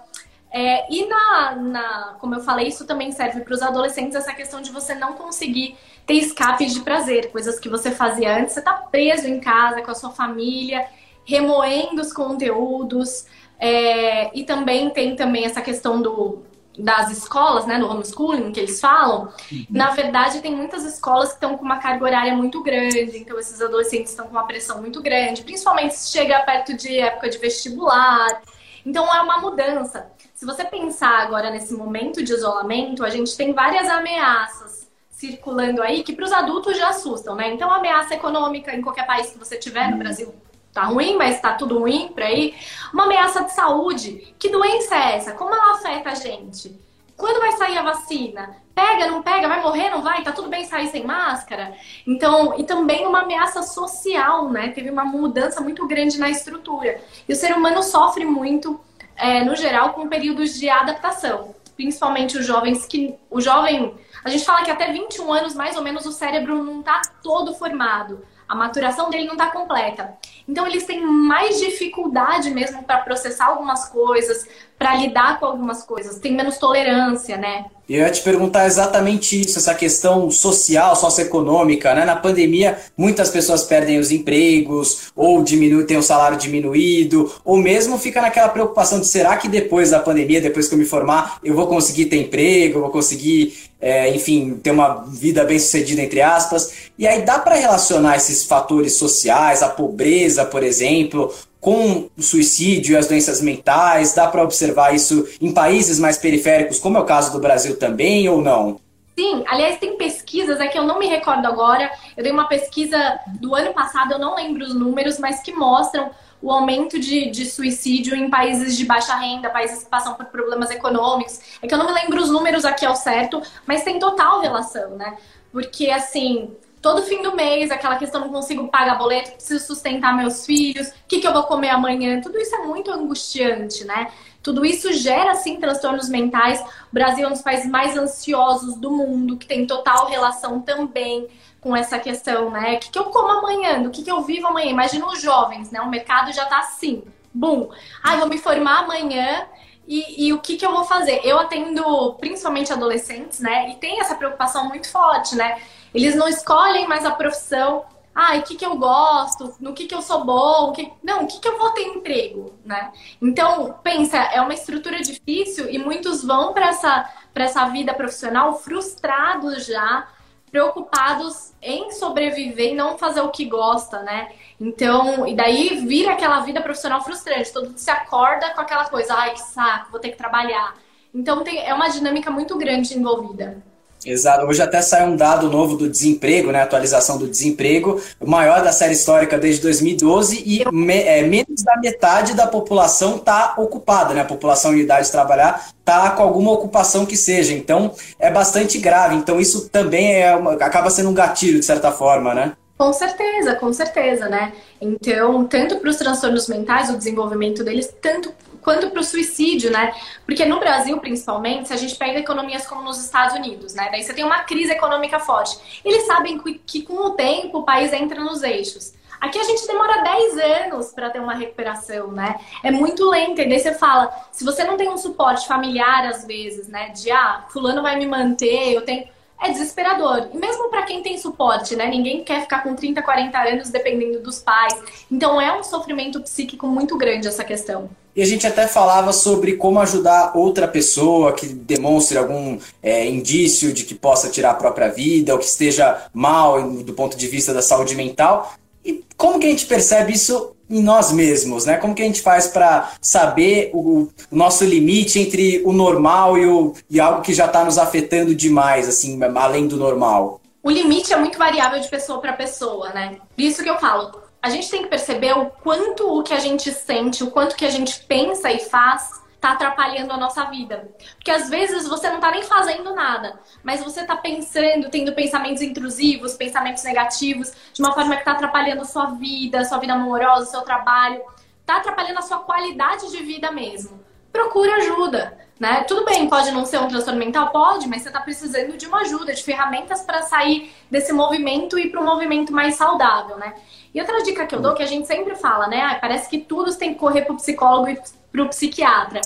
É, 0.52 0.86
e 0.94 1.08
na, 1.08 1.56
na, 1.56 2.16
como 2.20 2.36
eu 2.36 2.42
falei, 2.42 2.68
isso 2.68 2.86
também 2.86 3.12
serve 3.12 3.42
para 3.42 3.54
os 3.56 3.64
adolescentes, 3.64 4.14
essa 4.14 4.34
questão 4.34 4.62
de 4.62 4.70
você 4.70 4.94
não 4.94 5.14
conseguir 5.14 5.76
ter 6.06 6.14
escapes 6.14 6.76
de 6.76 6.82
prazer, 6.82 7.32
coisas 7.32 7.60
que 7.60 7.70
você 7.70 7.90
fazia 7.90 8.38
antes, 8.38 8.54
você 8.54 8.62
tá 8.62 8.74
preso 8.74 9.28
em 9.28 9.40
casa 9.40 9.82
com 9.82 9.90
a 9.90 9.96
sua 9.96 10.12
família, 10.12 10.86
remoendo 11.26 12.02
os 12.02 12.14
conteúdos, 12.14 13.26
é, 13.60 14.38
e 14.38 14.44
também 14.44 14.90
tem 14.90 15.16
também 15.16 15.46
essa 15.46 15.62
questão 15.62 16.02
do, 16.02 16.42
das 16.78 17.12
escolas, 17.12 17.66
né, 17.66 17.78
do 17.78 17.88
homeschooling 17.88 18.52
que 18.52 18.60
eles 18.60 18.80
falam. 18.80 19.32
Uhum. 19.52 19.66
Na 19.70 19.92
verdade, 19.92 20.42
tem 20.42 20.56
muitas 20.56 20.84
escolas 20.86 21.30
que 21.30 21.36
estão 21.36 21.58
com 21.58 21.66
uma 21.66 21.78
carga 21.78 22.06
horária 22.06 22.34
muito 22.34 22.64
grande, 22.64 23.18
então 23.18 23.38
esses 23.38 23.62
adolescentes 23.62 24.12
estão 24.12 24.26
com 24.26 24.32
uma 24.32 24.48
pressão 24.48 24.80
muito 24.80 25.02
grande, 25.02 25.44
principalmente 25.44 25.96
se 25.96 26.12
chega 26.12 26.40
perto 26.40 26.74
de 26.74 26.98
época 27.00 27.30
de 27.30 27.38
vestibular. 27.38 28.42
Então 28.86 29.14
é 29.14 29.22
uma 29.22 29.40
mudança. 29.40 30.10
Se 30.34 30.46
você 30.46 30.64
pensar 30.64 31.20
agora 31.20 31.52
nesse 31.52 31.74
momento 31.74 32.24
de 32.24 32.32
isolamento, 32.32 33.04
a 33.04 33.10
gente 33.10 33.36
tem 33.36 33.52
várias 33.52 33.90
ameaças 33.90 34.90
circulando 35.10 35.82
aí 35.82 36.02
que 36.02 36.14
para 36.14 36.24
os 36.24 36.32
adultos 36.32 36.78
já 36.78 36.90
assustam, 36.90 37.36
né? 37.36 37.54
Então, 37.54 37.70
ameaça 37.70 38.16
econômica 38.16 38.74
em 38.74 38.82
qualquer 38.82 39.06
país 39.06 39.30
que 39.30 39.38
você 39.38 39.58
tiver, 39.58 39.92
no 39.92 39.98
Brasil 39.98 40.34
tá 40.74 40.84
ruim, 40.84 41.18
mas 41.18 41.42
tá 41.42 41.54
tudo 41.54 41.80
ruim 41.80 42.10
por 42.10 42.24
aí. 42.24 42.56
Uma 42.94 43.06
ameaça 43.06 43.44
de 43.44 43.54
saúde. 43.54 44.34
Que 44.38 44.50
doença 44.50 44.96
é 44.96 45.16
essa? 45.16 45.34
Como 45.34 45.54
ela 45.54 45.74
afeta 45.74 46.10
a 46.10 46.16
gente? 46.16 46.80
Quando 47.18 47.40
vai 47.40 47.52
sair 47.54 47.78
a 47.78 47.82
vacina? 47.82 48.56
Pega, 48.74 49.08
não 49.08 49.22
pega? 49.22 49.48
Vai 49.48 49.62
morrer, 49.62 49.90
não 49.90 50.02
vai? 50.02 50.24
Tá 50.24 50.32
tudo 50.32 50.48
bem 50.48 50.64
sair 50.64 50.88
sem 50.88 51.06
máscara? 51.06 51.76
Então, 52.08 52.58
e 52.58 52.64
também 52.64 53.06
uma 53.06 53.24
ameaça 53.24 53.62
social, 53.62 54.50
né? 54.50 54.70
Teve 54.70 54.90
uma 54.90 55.04
mudança 55.04 55.60
muito 55.60 55.86
grande 55.86 56.18
na 56.18 56.30
estrutura. 56.30 57.02
E 57.28 57.34
o 57.34 57.36
ser 57.36 57.54
humano 57.54 57.84
sofre 57.84 58.26
muito, 58.26 58.80
é, 59.18 59.44
no 59.44 59.56
geral, 59.56 59.94
com 59.94 60.08
períodos 60.08 60.58
de 60.58 60.70
adaptação. 60.70 61.54
Principalmente 61.76 62.38
os 62.38 62.46
jovens 62.46 62.86
que. 62.86 63.16
O 63.30 63.42
jovem 63.42 63.94
a 64.24 64.30
gente 64.30 64.46
fala 64.46 64.64
que 64.64 64.72
até 64.72 64.92
21 64.92 65.32
anos, 65.32 65.56
mais 65.56 65.78
ou 65.78 65.84
menos, 65.84 66.06
o 66.06 66.12
cérebro 66.12 66.64
não 66.64 66.80
está 66.80 67.02
todo 67.24 67.54
formado. 67.54 68.26
A 68.50 68.56
maturação 68.56 69.12
dele 69.12 69.28
não 69.28 69.34
está 69.34 69.52
completa. 69.52 70.18
Então, 70.48 70.66
eles 70.66 70.84
têm 70.86 71.06
mais 71.06 71.60
dificuldade 71.60 72.50
mesmo 72.50 72.84
para 72.84 72.98
processar 72.98 73.46
algumas 73.46 73.88
coisas, 73.88 74.48
para 74.80 74.96
lidar 74.96 75.42
com 75.42 75.46
algumas 75.46 75.84
coisas, 75.84 76.20
tem 76.20 76.34
menos 76.34 76.58
tolerância, 76.58 77.36
né? 77.36 77.66
Eu 77.90 77.98
ia 77.98 78.10
te 78.10 78.22
perguntar 78.22 78.66
exatamente 78.66 79.42
isso, 79.42 79.58
essa 79.58 79.74
questão 79.74 80.32
social, 80.32 80.96
socioeconômica, 80.96 81.94
né? 81.94 82.06
Na 82.06 82.16
pandemia, 82.16 82.78
muitas 82.96 83.30
pessoas 83.30 83.64
perdem 83.64 84.00
os 84.00 84.10
empregos, 84.10 85.12
ou 85.16 85.44
diminuem, 85.44 85.86
tem 85.86 85.98
o 85.98 86.04
salário 86.04 86.38
diminuído, 86.38 87.30
ou 87.44 87.58
mesmo 87.58 87.98
fica 87.98 88.22
naquela 88.22 88.48
preocupação 88.48 89.02
de 89.02 89.08
será 89.08 89.36
que 89.36 89.50
depois 89.50 89.90
da 89.90 90.00
pandemia, 90.00 90.40
depois 90.40 90.70
que 90.70 90.76
eu 90.76 90.80
me 90.80 90.86
formar, 90.86 91.40
eu 91.44 91.56
vou 91.56 91.68
conseguir 91.68 92.06
ter 92.06 92.22
emprego, 92.22 92.78
eu 92.78 92.82
vou 92.84 92.92
conseguir, 92.92 93.58
é, 93.82 94.16
enfim, 94.16 94.60
ter 94.64 94.72
uma 94.72 95.04
vida 95.08 95.44
bem 95.44 95.60
sucedida, 95.60 96.02
entre 96.02 96.22
aspas. 96.22 96.72
E 96.98 97.06
aí 97.06 97.24
dá 97.24 97.40
para 97.40 97.56
relacionar 97.56 98.16
esses 98.16 98.46
fatores 98.46 98.94
sociais, 98.94 99.62
a 99.62 99.68
pobreza, 99.68 100.46
por 100.46 100.64
exemplo, 100.64 101.34
com 101.60 102.10
o 102.18 102.22
suicídio 102.22 102.94
e 102.94 102.98
as 102.98 103.08
doenças 103.08 103.42
mentais? 103.42 104.14
Dá 104.14 104.28
para 104.28 104.44
observar 104.44 104.94
isso 104.94 105.28
em 105.42 105.54
países 105.54 106.00
mais 106.00 106.18
periféricos, 106.18 106.80
como 106.80 106.98
é 106.98 107.02
o 107.02 107.06
caso 107.06 107.32
do 107.32 107.40
Brasil 107.40 107.78
também, 107.78 108.28
ou 108.30 108.42
não? 108.42 108.80
Sim, 109.18 109.44
aliás, 109.48 109.78
tem 109.78 109.98
pesquisas, 109.98 110.62
é 110.62 110.68
que 110.68 110.78
eu 110.78 110.84
não 110.84 110.98
me 110.98 111.06
recordo 111.06 111.46
agora. 111.46 111.92
Eu 112.16 112.24
dei 112.24 112.32
uma 112.32 112.48
pesquisa 112.48 113.20
do 113.40 113.54
ano 113.54 113.74
passado, 113.74 114.14
eu 114.14 114.20
não 114.20 114.36
lembro 114.36 114.64
os 114.64 114.74
números, 114.74 115.20
mas 115.20 115.42
que 115.42 115.52
mostram 115.52 116.10
o 116.42 116.50
aumento 116.50 116.98
de, 116.98 117.30
de 117.30 117.46
suicídio 117.46 118.16
em 118.16 118.30
países 118.30 118.78
de 118.78 118.86
baixa 118.86 119.14
renda, 119.16 119.50
países 119.50 119.84
que 119.84 119.90
passam 119.90 120.14
por 120.14 120.28
problemas 120.28 120.72
econômicos. 120.72 121.40
É 121.62 121.68
que 121.68 121.74
eu 121.74 121.78
não 121.78 121.86
me 121.86 121.92
lembro 121.92 122.22
os 122.22 122.30
números 122.30 122.64
aqui 122.64 122.86
ao 122.86 122.96
certo, 122.96 123.42
mas 123.68 123.84
tem 123.84 124.00
total 124.00 124.40
relação, 124.40 124.92
né? 124.92 125.18
Porque, 125.52 125.90
assim, 125.90 126.52
todo 126.82 127.04
fim 127.04 127.22
do 127.22 127.36
mês, 127.36 127.72
aquela 127.72 127.98
questão 127.98 128.22
não 128.22 128.30
consigo 128.30 128.68
pagar 128.68 128.98
boleto, 128.98 129.32
preciso 129.32 129.66
sustentar 129.66 130.16
meus 130.16 130.46
filhos, 130.46 130.88
o 130.88 130.94
que, 131.08 131.20
que 131.20 131.28
eu 131.28 131.34
vou 131.34 131.44
comer 131.44 131.70
amanhã, 131.70 132.22
tudo 132.22 132.38
isso 132.38 132.56
é 132.56 132.60
muito 132.60 132.92
angustiante, 132.92 133.84
né? 133.86 134.12
Tudo 134.42 134.66
isso 134.66 134.92
gera, 134.94 135.36
sim, 135.36 135.58
transtornos 135.58 136.08
mentais. 136.08 136.62
O 136.62 136.94
Brasil 136.94 137.26
é 137.26 137.28
um 137.28 137.34
dos 137.34 137.42
países 137.42 137.70
mais 137.70 137.98
ansiosos 137.98 138.76
do 138.76 138.90
mundo, 138.90 139.36
que 139.36 139.46
tem 139.46 139.68
total 139.68 140.08
relação 140.08 140.62
também 140.62 141.28
com 141.60 141.76
essa 141.76 142.00
questão, 142.00 142.50
né? 142.50 142.76
O 142.76 142.80
que, 142.80 142.90
que 142.90 142.98
eu 142.98 143.06
como 143.06 143.30
amanhã? 143.30 143.82
Do 143.82 143.90
que, 143.90 144.02
que 144.02 144.12
eu 144.12 144.22
vivo 144.22 144.48
amanhã? 144.48 144.72
Imagina 144.72 145.06
os 145.08 145.22
jovens, 145.22 145.72
né? 145.72 145.82
O 145.82 145.90
mercado 145.90 146.32
já 146.32 146.46
tá 146.46 146.60
assim. 146.60 147.04
Bum! 147.34 147.70
Ah, 148.02 148.16
vou 148.16 148.30
me 148.30 148.38
formar 148.38 148.80
amanhã 148.80 149.46
e, 149.90 150.28
e, 150.28 150.34
o 150.34 150.40
que, 150.40 150.56
que 150.56 150.64
eu 150.64 150.72
vou 150.72 150.84
fazer? 150.84 151.20
Eu 151.24 151.40
atendo 151.40 152.14
principalmente 152.20 152.72
adolescentes, 152.72 153.40
né? 153.40 153.72
E 153.72 153.76
tem 153.78 154.00
essa 154.00 154.14
preocupação 154.14 154.70
muito 154.70 154.88
forte, 154.92 155.36
né? 155.36 155.60
Eles 155.92 156.14
não 156.14 156.28
escolhem 156.28 156.88
mais 156.88 157.04
a 157.04 157.12
profissão. 157.12 157.84
Ah, 158.14 158.36
o 158.36 158.44
que, 158.44 158.56
que 158.56 158.66
eu 158.66 158.78
gosto? 158.78 159.56
No 159.60 159.74
que, 159.74 159.88
que 159.88 159.96
eu 159.96 160.04
sou 160.04 160.24
bom? 160.24 160.72
Que... 160.74 160.94
Não, 161.02 161.24
o 161.24 161.28
que, 161.28 161.40
que 161.40 161.48
eu 161.48 161.58
vou 161.58 161.72
ter 161.72 161.88
emprego, 161.88 162.54
né? 162.64 162.92
Então, 163.20 163.80
pensa, 163.82 164.18
é 164.18 164.40
uma 164.40 164.54
estrutura 164.54 165.02
difícil 165.02 165.68
e 165.68 165.80
muitos 165.80 166.24
vão 166.24 166.54
para 166.54 166.68
essa, 166.68 167.10
essa 167.34 167.66
vida 167.70 167.92
profissional 167.92 168.60
frustrados 168.60 169.66
já, 169.66 170.08
preocupados 170.50 171.54
em 171.62 171.92
sobreviver 171.92 172.74
e 172.74 172.76
não 172.76 172.98
fazer 172.98 173.22
o 173.22 173.30
que 173.30 173.46
gosta, 173.46 174.02
né? 174.02 174.32
Então, 174.60 175.28
e 175.28 175.36
daí 175.36 175.86
vira 175.86 176.14
aquela 176.14 176.42
vida 176.42 176.62
profissional 176.62 177.04
frustrante. 177.04 177.54
Todo 177.54 177.68
mundo 177.68 177.78
se 177.78 177.90
acorda 177.90 178.54
com 178.54 178.62
aquela 178.62 178.86
coisa, 178.86 179.14
ai, 179.14 179.34
que 179.34 179.42
saco, 179.42 179.92
vou 179.92 180.00
ter 180.00 180.10
que 180.10 180.18
trabalhar. 180.18 180.76
Então, 181.14 181.44
tem, 181.44 181.66
é 181.66 181.74
uma 181.74 181.90
dinâmica 181.90 182.30
muito 182.30 182.58
grande 182.58 182.98
envolvida. 182.98 183.64
Exato. 184.06 184.46
Hoje 184.46 184.62
até 184.62 184.82
sai 184.82 185.08
um 185.08 185.16
dado 185.16 185.50
novo 185.50 185.76
do 185.76 185.90
desemprego, 185.90 186.52
né? 186.52 186.62
Atualização 186.62 187.18
do 187.18 187.28
desemprego, 187.28 188.02
maior 188.26 188.64
da 188.64 188.72
série 188.72 188.94
histórica 188.94 189.38
desde 189.38 189.62
2012 189.62 190.44
e 190.46 190.64
me, 190.72 191.02
é, 191.02 191.22
menos 191.24 191.62
da 191.64 191.78
metade 191.78 192.34
da 192.34 192.48
população 192.48 193.18
está 193.18 193.56
ocupada, 193.58 194.14
né? 194.14 194.22
A 194.22 194.26
população 194.26 194.74
em 194.74 194.80
idade 194.80 195.08
de 195.08 195.12
trabalhar 195.12 195.70
está 195.80 196.12
com 196.12 196.24
alguma 196.24 196.52
ocupação 196.52 197.06
que 197.06 197.18
seja. 197.18 197.54
Então 197.54 197.94
é 198.18 198.32
bastante 198.32 198.78
grave. 198.78 199.16
Então 199.16 199.40
isso 199.40 199.70
também 199.70 200.22
é 200.22 200.36
uma, 200.36 200.54
acaba 200.54 200.90
sendo 200.90 201.10
um 201.10 201.14
gatilho 201.14 201.60
de 201.60 201.66
certa 201.66 201.92
forma, 201.92 202.34
né? 202.34 202.54
Com 202.78 202.94
certeza, 202.94 203.56
com 203.56 203.74
certeza, 203.74 204.30
né? 204.30 204.54
Então, 204.80 205.46
tanto 205.46 205.80
para 205.80 205.90
os 205.90 205.98
transtornos 205.98 206.48
mentais, 206.48 206.90
o 206.90 206.98
desenvolvimento 206.98 207.62
deles, 207.62 207.94
tanto 208.02 208.32
quanto 208.62 208.90
para 208.90 209.00
o 209.00 209.04
suicídio, 209.04 209.72
né? 209.72 209.94
Porque 210.26 210.46
no 210.46 210.60
Brasil, 210.60 210.98
principalmente, 211.00 211.68
se 211.68 211.74
a 211.74 211.78
gente 211.78 211.96
pega 211.96 212.20
economias 212.20 212.66
como 212.68 212.82
nos 212.82 213.04
Estados 213.04 213.36
Unidos, 213.36 213.74
né? 213.74 213.90
Daí 213.92 214.04
você 214.04 214.14
tem 214.14 214.24
uma 214.24 214.44
crise 214.44 214.72
econômica 214.72 215.20
forte. 215.20 215.82
Eles 215.84 216.06
sabem 216.06 216.38
que, 216.38 216.54
que 216.66 216.82
com 216.84 216.96
o 216.96 217.12
tempo 217.12 217.60
o 217.60 217.64
país 217.64 217.92
entra 217.94 218.20
nos 218.20 218.44
eixos. 218.44 218.94
Aqui 219.20 219.38
a 219.38 219.44
gente 219.44 219.68
demora 219.68 220.02
10 220.02 220.38
anos 220.38 220.92
para 220.94 221.10
ter 221.10 221.20
uma 221.20 221.34
recuperação, 221.34 222.08
né? 222.12 222.40
É 222.64 222.72
muito 222.72 223.10
lenta. 223.10 223.42
E 223.42 223.50
daí 223.50 223.60
você 223.60 223.74
fala, 223.74 224.14
se 224.32 224.46
você 224.46 224.64
não 224.64 224.78
tem 224.78 224.90
um 224.90 224.98
suporte 224.98 225.46
familiar, 225.46 226.08
às 226.08 226.26
vezes, 226.26 226.70
né? 226.70 226.90
De, 226.90 227.12
ah, 227.12 227.46
fulano 227.50 227.82
vai 227.82 227.98
me 227.98 228.06
manter, 228.06 228.74
eu 228.74 228.82
tenho 228.82 229.08
é 229.42 229.52
desesperador. 229.52 230.30
E 230.34 230.38
mesmo 230.38 230.70
para 230.70 230.84
quem 230.84 231.02
tem 231.02 231.18
suporte, 231.18 231.76
né? 231.76 231.88
Ninguém 231.88 232.24
quer 232.24 232.42
ficar 232.42 232.62
com 232.62 232.76
30, 232.76 233.02
40 233.02 233.40
anos 233.40 233.70
dependendo 233.70 234.20
dos 234.22 234.40
pais. 234.40 234.78
Então 235.10 235.40
é 235.40 235.58
um 235.58 235.64
sofrimento 235.64 236.22
psíquico 236.22 236.68
muito 236.68 236.98
grande 236.98 237.28
essa 237.28 237.44
questão. 237.44 237.90
E 238.20 238.22
a 238.22 238.26
gente 238.26 238.46
até 238.46 238.68
falava 238.68 239.14
sobre 239.14 239.54
como 239.54 239.80
ajudar 239.80 240.34
outra 240.36 240.68
pessoa 240.68 241.32
que 241.32 241.48
demonstre 241.48 242.18
algum 242.18 242.60
é, 242.84 243.06
indício 243.06 243.72
de 243.72 243.86
que 243.86 243.96
possa 243.96 244.28
tirar 244.28 244.50
a 244.50 244.56
própria 244.56 244.90
vida 244.90 245.32
ou 245.32 245.40
que 245.40 245.46
esteja 245.46 246.06
mal 246.14 246.62
do 246.70 246.92
ponto 246.92 247.16
de 247.16 247.28
vista 247.30 247.54
da 247.54 247.62
saúde 247.62 247.96
mental. 247.96 248.56
E 248.84 249.06
como 249.16 249.40
que 249.40 249.48
a 249.48 249.50
gente 249.50 249.66
percebe 249.66 250.12
isso 250.12 250.54
em 250.70 250.84
nós 250.84 251.14
mesmos, 251.14 251.64
né? 251.64 251.78
Como 251.78 251.96
que 251.96 252.02
a 252.02 252.06
gente 252.06 252.22
faz 252.22 252.46
para 252.46 252.92
saber 253.02 253.72
o, 253.74 254.10
o, 254.30 254.36
nosso 254.36 254.66
limite 254.66 255.18
entre 255.18 255.62
o 255.64 255.72
normal 255.72 256.38
e, 256.38 256.46
o, 256.46 256.74
e 256.90 257.00
algo 257.00 257.22
que 257.22 257.34
já 257.34 257.46
está 257.46 257.64
nos 257.64 257.78
afetando 257.78 258.36
demais, 258.36 258.90
assim, 258.90 259.18
além 259.34 259.66
do 259.66 259.78
normal? 259.78 260.42
O 260.62 260.70
limite 260.70 261.14
é 261.14 261.16
muito 261.16 261.38
variável 261.38 261.80
de 261.80 261.88
pessoa 261.88 262.20
para 262.20 262.34
pessoa, 262.34 262.90
né? 262.90 263.16
Por 263.34 263.42
isso 263.42 263.64
que 263.64 263.70
eu 263.70 263.80
falo, 263.80 264.12
a 264.42 264.50
gente 264.50 264.70
tem 264.70 264.84
que 264.84 264.88
perceber 264.88 265.38
o 265.38 265.48
quanto 265.50 266.08
o 266.08 266.24
que 266.24 266.34
a 266.34 266.40
gente 266.40 266.72
sente, 266.72 267.24
o 267.24 267.32
quanto 267.32 267.56
que 267.56 267.66
a 267.66 267.70
gente 267.70 268.00
pensa 268.06 268.52
e 268.52 268.60
faz 268.60 269.20
tá 269.40 269.52
atrapalhando 269.54 270.12
a 270.12 270.18
nossa 270.18 270.46
vida. 270.46 270.90
Porque 271.16 271.32
às 271.32 271.50
vezes 271.50 271.88
você 271.88 272.10
não 272.10 272.20
tá 272.20 272.32
nem 272.32 272.44
fazendo 272.44 272.94
nada, 272.94 273.40
mas 273.64 273.84
você 273.84 274.06
tá 274.06 274.16
pensando, 274.16 274.90
tendo 274.90 275.14
pensamentos 275.14 275.62
intrusivos, 275.62 276.34
pensamentos 276.34 276.84
negativos, 276.84 277.54
de 277.74 277.82
uma 277.82 277.94
forma 277.94 278.18
que 278.18 278.26
tá 278.26 278.34
atrapalhando 278.34 278.82
a 278.82 278.86
sua 278.86 279.12
vida, 279.12 279.60
a 279.60 279.66
sua 279.66 279.78
vida 279.78 279.94
amorosa, 279.94 280.44
o 280.44 280.52
seu 280.52 280.62
trabalho, 280.62 281.22
tá 281.66 281.78
atrapalhando 281.78 282.20
a 282.20 282.24
sua 282.24 282.40
qualidade 282.40 283.10
de 283.12 283.24
vida 283.24 283.52
mesmo. 283.52 284.00
Procura 284.32 284.76
ajuda, 284.76 285.38
né? 285.60 285.84
Tudo 285.88 286.06
bem, 286.06 286.30
pode 286.30 286.52
não 286.52 286.66
ser 286.66 286.80
um 286.80 286.88
transtorno 286.88 287.20
mental, 287.20 287.50
pode, 287.50 287.88
mas 287.88 288.02
você 288.02 288.12
tá 288.12 288.22
precisando 288.22 288.78
de 288.78 288.88
uma 288.88 289.02
ajuda, 289.02 289.34
de 289.34 289.44
ferramentas 289.44 290.02
para 290.02 290.22
sair 290.22 290.72
desse 290.90 291.12
movimento 291.12 291.78
e 291.78 291.90
para 291.90 292.00
um 292.00 292.06
movimento 292.06 292.54
mais 292.54 292.76
saudável, 292.76 293.38
né? 293.38 293.54
E 293.94 294.00
outra 294.00 294.22
dica 294.24 294.46
que 294.46 294.56
eu 294.56 294.62
dou, 294.62 294.76
que 294.76 294.84
a 294.84 294.88
gente 294.88 295.08
sempre 295.08 295.36
fala, 295.36 295.68
né? 295.68 295.82
Ah, 295.82 295.98
parece 296.00 296.30
que 296.30 296.40
tudo 296.40 296.74
tem 296.76 296.94
que 296.94 297.00
correr 297.00 297.24
pro 297.24 297.36
psicólogo 297.36 297.90
e 297.90 298.00
para 298.32 298.44
o 298.44 298.50
psiquiatra. 298.50 299.22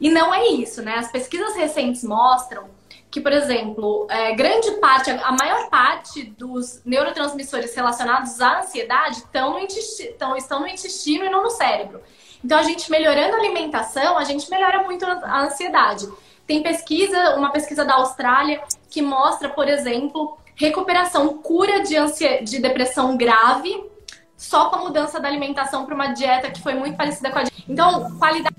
E 0.00 0.10
não 0.10 0.32
é 0.32 0.46
isso, 0.48 0.82
né? 0.82 0.96
As 0.96 1.10
pesquisas 1.10 1.54
recentes 1.56 2.04
mostram 2.04 2.68
que, 3.10 3.20
por 3.20 3.32
exemplo, 3.32 4.08
é, 4.10 4.34
grande 4.34 4.72
parte, 4.72 5.08
a 5.08 5.32
maior 5.32 5.68
parte 5.70 6.24
dos 6.24 6.82
neurotransmissores 6.84 7.72
relacionados 7.72 8.40
à 8.40 8.58
ansiedade 8.58 9.18
estão 9.18 9.52
no, 9.52 9.60
intestino, 9.60 10.36
estão 10.36 10.60
no 10.60 10.66
intestino 10.66 11.24
e 11.24 11.30
não 11.30 11.44
no 11.44 11.50
cérebro. 11.50 12.00
Então, 12.44 12.58
a 12.58 12.62
gente 12.62 12.90
melhorando 12.90 13.36
a 13.36 13.38
alimentação, 13.38 14.18
a 14.18 14.24
gente 14.24 14.50
melhora 14.50 14.82
muito 14.82 15.04
a 15.06 15.40
ansiedade. 15.40 16.06
Tem 16.46 16.62
pesquisa, 16.62 17.36
uma 17.36 17.50
pesquisa 17.50 17.84
da 17.84 17.94
Austrália, 17.94 18.62
que 18.90 19.00
mostra, 19.00 19.48
por 19.48 19.66
exemplo, 19.66 20.36
recuperação, 20.54 21.38
cura 21.38 21.82
de, 21.82 21.96
ansia, 21.96 22.44
de 22.44 22.58
depressão 22.60 23.16
grave 23.16 23.82
só 24.36 24.68
com 24.68 24.76
a 24.76 24.78
mudança 24.80 25.18
da 25.18 25.26
alimentação 25.26 25.86
para 25.86 25.94
uma 25.94 26.08
dieta 26.08 26.50
que 26.50 26.60
foi 26.60 26.74
muito 26.74 26.96
parecida 26.96 27.30
com 27.30 27.38
a 27.38 27.44
Então, 27.66 28.18
qualidade 28.18 28.54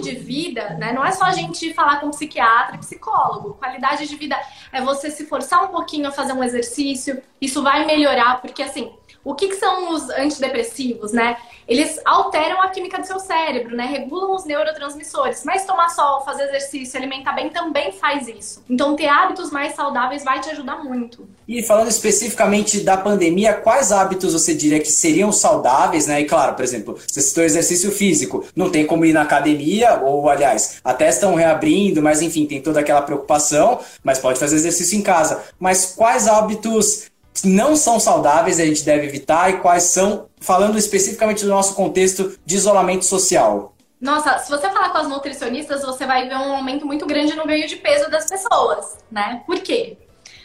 de 0.00 0.14
vida, 0.14 0.70
né? 0.74 0.92
Não 0.92 1.04
é 1.04 1.12
só 1.12 1.24
a 1.24 1.32
gente 1.32 1.72
falar 1.72 1.98
com 1.98 2.10
psiquiatra 2.10 2.78
psicólogo. 2.78 3.54
Qualidade 3.54 4.06
de 4.06 4.16
vida 4.16 4.38
é 4.70 4.82
você 4.82 5.10
se 5.10 5.26
forçar 5.26 5.64
um 5.64 5.68
pouquinho 5.68 6.08
a 6.08 6.12
fazer 6.12 6.32
um 6.34 6.44
exercício. 6.44 7.22
Isso 7.40 7.62
vai 7.62 7.86
melhorar, 7.86 8.40
porque 8.40 8.62
assim, 8.62 8.92
o 9.24 9.34
que, 9.34 9.48
que, 9.48 9.56
são 9.56 9.92
os 9.92 10.10
antidepressivos, 10.10 11.12
né? 11.12 11.36
Eles 11.66 11.98
alteram 12.04 12.60
a 12.60 12.68
química 12.68 12.98
do 12.98 13.06
seu 13.06 13.18
cérebro, 13.18 13.74
né? 13.74 13.86
Regulam 13.86 14.34
os 14.34 14.44
neurotransmissores. 14.44 15.42
Mas 15.44 15.64
tomar 15.64 15.88
sol, 15.88 16.22
fazer 16.24 16.44
exercício, 16.44 16.98
alimentar 16.98 17.32
bem 17.32 17.48
também 17.48 17.92
faz 17.92 18.28
isso. 18.28 18.62
Então, 18.68 18.94
ter 18.94 19.06
hábitos 19.06 19.50
mais 19.50 19.74
saudáveis 19.74 20.22
vai 20.22 20.40
te 20.40 20.50
ajudar 20.50 20.84
muito. 20.84 21.26
E 21.48 21.62
falando 21.62 21.88
especificamente 21.88 22.80
da 22.80 22.96
pandemia, 22.96 23.54
quais 23.54 23.92
hábitos 23.92 24.34
você 24.34 24.54
diria 24.54 24.78
que 24.78 24.92
seriam 24.92 25.32
saudáveis, 25.32 26.06
né? 26.06 26.20
E 26.20 26.26
claro, 26.26 26.54
por 26.54 26.62
exemplo, 26.62 26.98
você 27.06 27.22
citou 27.22 27.44
exercício 27.44 27.90
físico, 27.90 28.44
não 28.54 28.70
tem 28.70 28.86
como 28.86 29.04
ir 29.06 29.14
na 29.14 29.22
academia, 29.22 30.00
ou 30.02 30.28
aliás, 30.28 30.80
até 30.84 31.08
estão 31.08 31.34
reabrindo, 31.34 32.02
mas 32.02 32.20
enfim, 32.20 32.46
tem 32.46 32.60
toda 32.60 32.80
aquela 32.80 33.02
preocupação, 33.02 33.80
mas 34.02 34.18
pode 34.18 34.38
fazer 34.38 34.56
exercício 34.56 34.98
em 34.98 35.02
casa. 35.02 35.42
Mas 35.58 35.94
quais 35.94 36.28
hábitos 36.28 37.13
não 37.44 37.76
são 37.76 38.00
saudáveis 38.00 38.58
a 38.60 38.64
gente 38.64 38.84
deve 38.84 39.06
evitar 39.06 39.50
e 39.50 39.58
quais 39.58 39.84
são, 39.84 40.28
falando 40.40 40.78
especificamente 40.78 41.44
do 41.44 41.50
nosso 41.50 41.74
contexto 41.74 42.38
de 42.44 42.56
isolamento 42.56 43.04
social? 43.04 43.74
Nossa, 44.00 44.38
se 44.38 44.50
você 44.50 44.68
falar 44.70 44.90
com 44.90 44.98
as 44.98 45.08
nutricionistas, 45.08 45.82
você 45.82 46.04
vai 46.04 46.28
ver 46.28 46.36
um 46.36 46.56
aumento 46.56 46.84
muito 46.84 47.06
grande 47.06 47.34
no 47.34 47.46
ganho 47.46 47.66
de 47.66 47.76
peso 47.76 48.10
das 48.10 48.28
pessoas, 48.28 48.98
né? 49.10 49.42
Por 49.46 49.60
quê? 49.60 49.96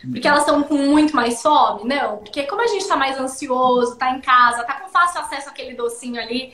Porque 0.10 0.27
elas 0.27 0.41
estão 0.41 0.63
com 0.63 0.75
muito 0.75 1.13
mais 1.13 1.41
fome? 1.41 1.84
Não. 1.84 2.18
Porque 2.18 2.44
como 2.44 2.62
a 2.62 2.68
gente 2.68 2.82
está 2.82 2.96
mais 2.96 3.20
ansioso, 3.20 3.94
está 3.94 4.12
em 4.12 4.22
casa, 4.22 4.62
está 4.62 4.75
com 4.75 4.89
fácil 4.89 5.20
acesso 5.22 5.50
àquele 5.50 5.75
docinho 5.75 6.22
ali, 6.22 6.53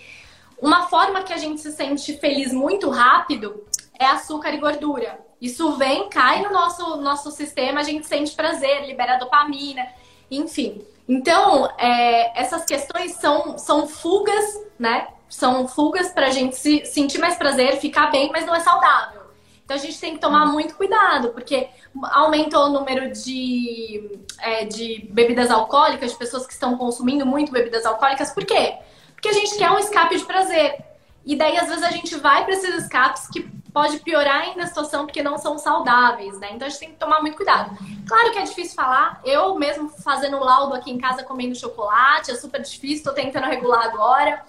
uma 0.59 0.87
forma 0.87 1.21
que 1.21 1.33
a 1.33 1.37
gente 1.37 1.61
se 1.61 1.71
sente 1.71 2.17
feliz 2.17 2.51
muito 2.51 2.89
rápido 2.89 3.63
é 3.99 4.05
açúcar 4.05 4.51
e 4.51 4.57
gordura. 4.57 5.19
Isso 5.39 5.73
vem, 5.73 6.09
cai 6.09 6.41
no 6.41 6.51
nosso, 6.51 6.97
nosso 6.97 7.29
sistema, 7.29 7.81
a 7.81 7.83
gente 7.83 8.07
sente 8.07 8.35
prazer, 8.35 8.85
libera 8.87 9.17
dopamina. 9.17 9.85
Enfim. 10.29 10.81
Então, 11.07 11.69
é, 11.77 12.39
essas 12.39 12.65
questões 12.65 13.13
são, 13.13 13.57
são 13.57 13.87
fugas, 13.87 14.59
né? 14.77 15.07
São 15.29 15.67
fugas 15.67 16.09
para 16.09 16.27
a 16.27 16.31
gente 16.31 16.55
se 16.55 16.85
sentir 16.85 17.19
mais 17.19 17.35
prazer, 17.35 17.77
ficar 17.77 18.11
bem, 18.11 18.29
mas 18.31 18.45
não 18.45 18.55
é 18.55 18.59
saudável. 18.59 19.21
Então 19.63 19.75
a 19.75 19.79
gente 19.79 19.99
tem 19.99 20.13
que 20.13 20.19
tomar 20.19 20.45
muito 20.45 20.75
cuidado, 20.75 21.29
porque 21.29 21.67
aumentou 22.11 22.65
o 22.65 22.69
número 22.69 23.11
de, 23.11 24.19
é, 24.39 24.63
de 24.65 25.09
bebidas 25.11 25.49
alcoólicas, 25.49 26.11
de 26.11 26.17
pessoas 26.17 26.45
que 26.45 26.53
estão 26.53 26.77
consumindo 26.77 27.25
muito 27.25 27.51
bebidas 27.51 27.83
alcoólicas. 27.83 28.31
Por 28.31 28.45
quê? 28.45 28.75
Porque 29.13 29.27
a 29.27 29.33
gente 29.33 29.57
quer 29.57 29.71
um 29.71 29.79
escape 29.79 30.17
de 30.17 30.23
prazer. 30.23 30.77
E 31.25 31.35
daí, 31.35 31.57
às 31.57 31.67
vezes, 31.67 31.83
a 31.83 31.89
gente 31.89 32.15
vai 32.17 32.45
para 32.45 32.53
esses 32.53 32.83
escapes 32.83 33.27
que 33.27 33.49
pode 33.75 33.99
piorar 33.99 34.43
ainda 34.43 34.63
a 34.63 34.67
situação 34.67 35.05
porque 35.05 35.21
não 35.21 35.37
são 35.37 35.57
saudáveis, 35.57 36.39
né? 36.39 36.47
Então 36.53 36.65
a 36.65 36.69
gente 36.69 36.79
tem 36.79 36.91
que 36.91 36.95
tomar 36.95 37.19
muito 37.19 37.35
cuidado. 37.35 37.77
Claro 38.07 38.31
que 38.31 38.39
é 38.39 38.43
difícil 38.43 38.73
falar. 38.73 39.19
Eu 39.25 39.53
mesmo 39.55 39.89
fazendo 39.89 40.39
laudo 40.39 40.73
aqui 40.73 40.89
em 40.89 40.97
casa 40.97 41.23
comendo 41.23 41.53
chocolate, 41.53 42.31
é 42.31 42.35
super 42.35 42.61
difícil, 42.61 43.03
tô 43.03 43.11
tentando 43.11 43.47
regular 43.47 43.83
agora. 43.83 44.41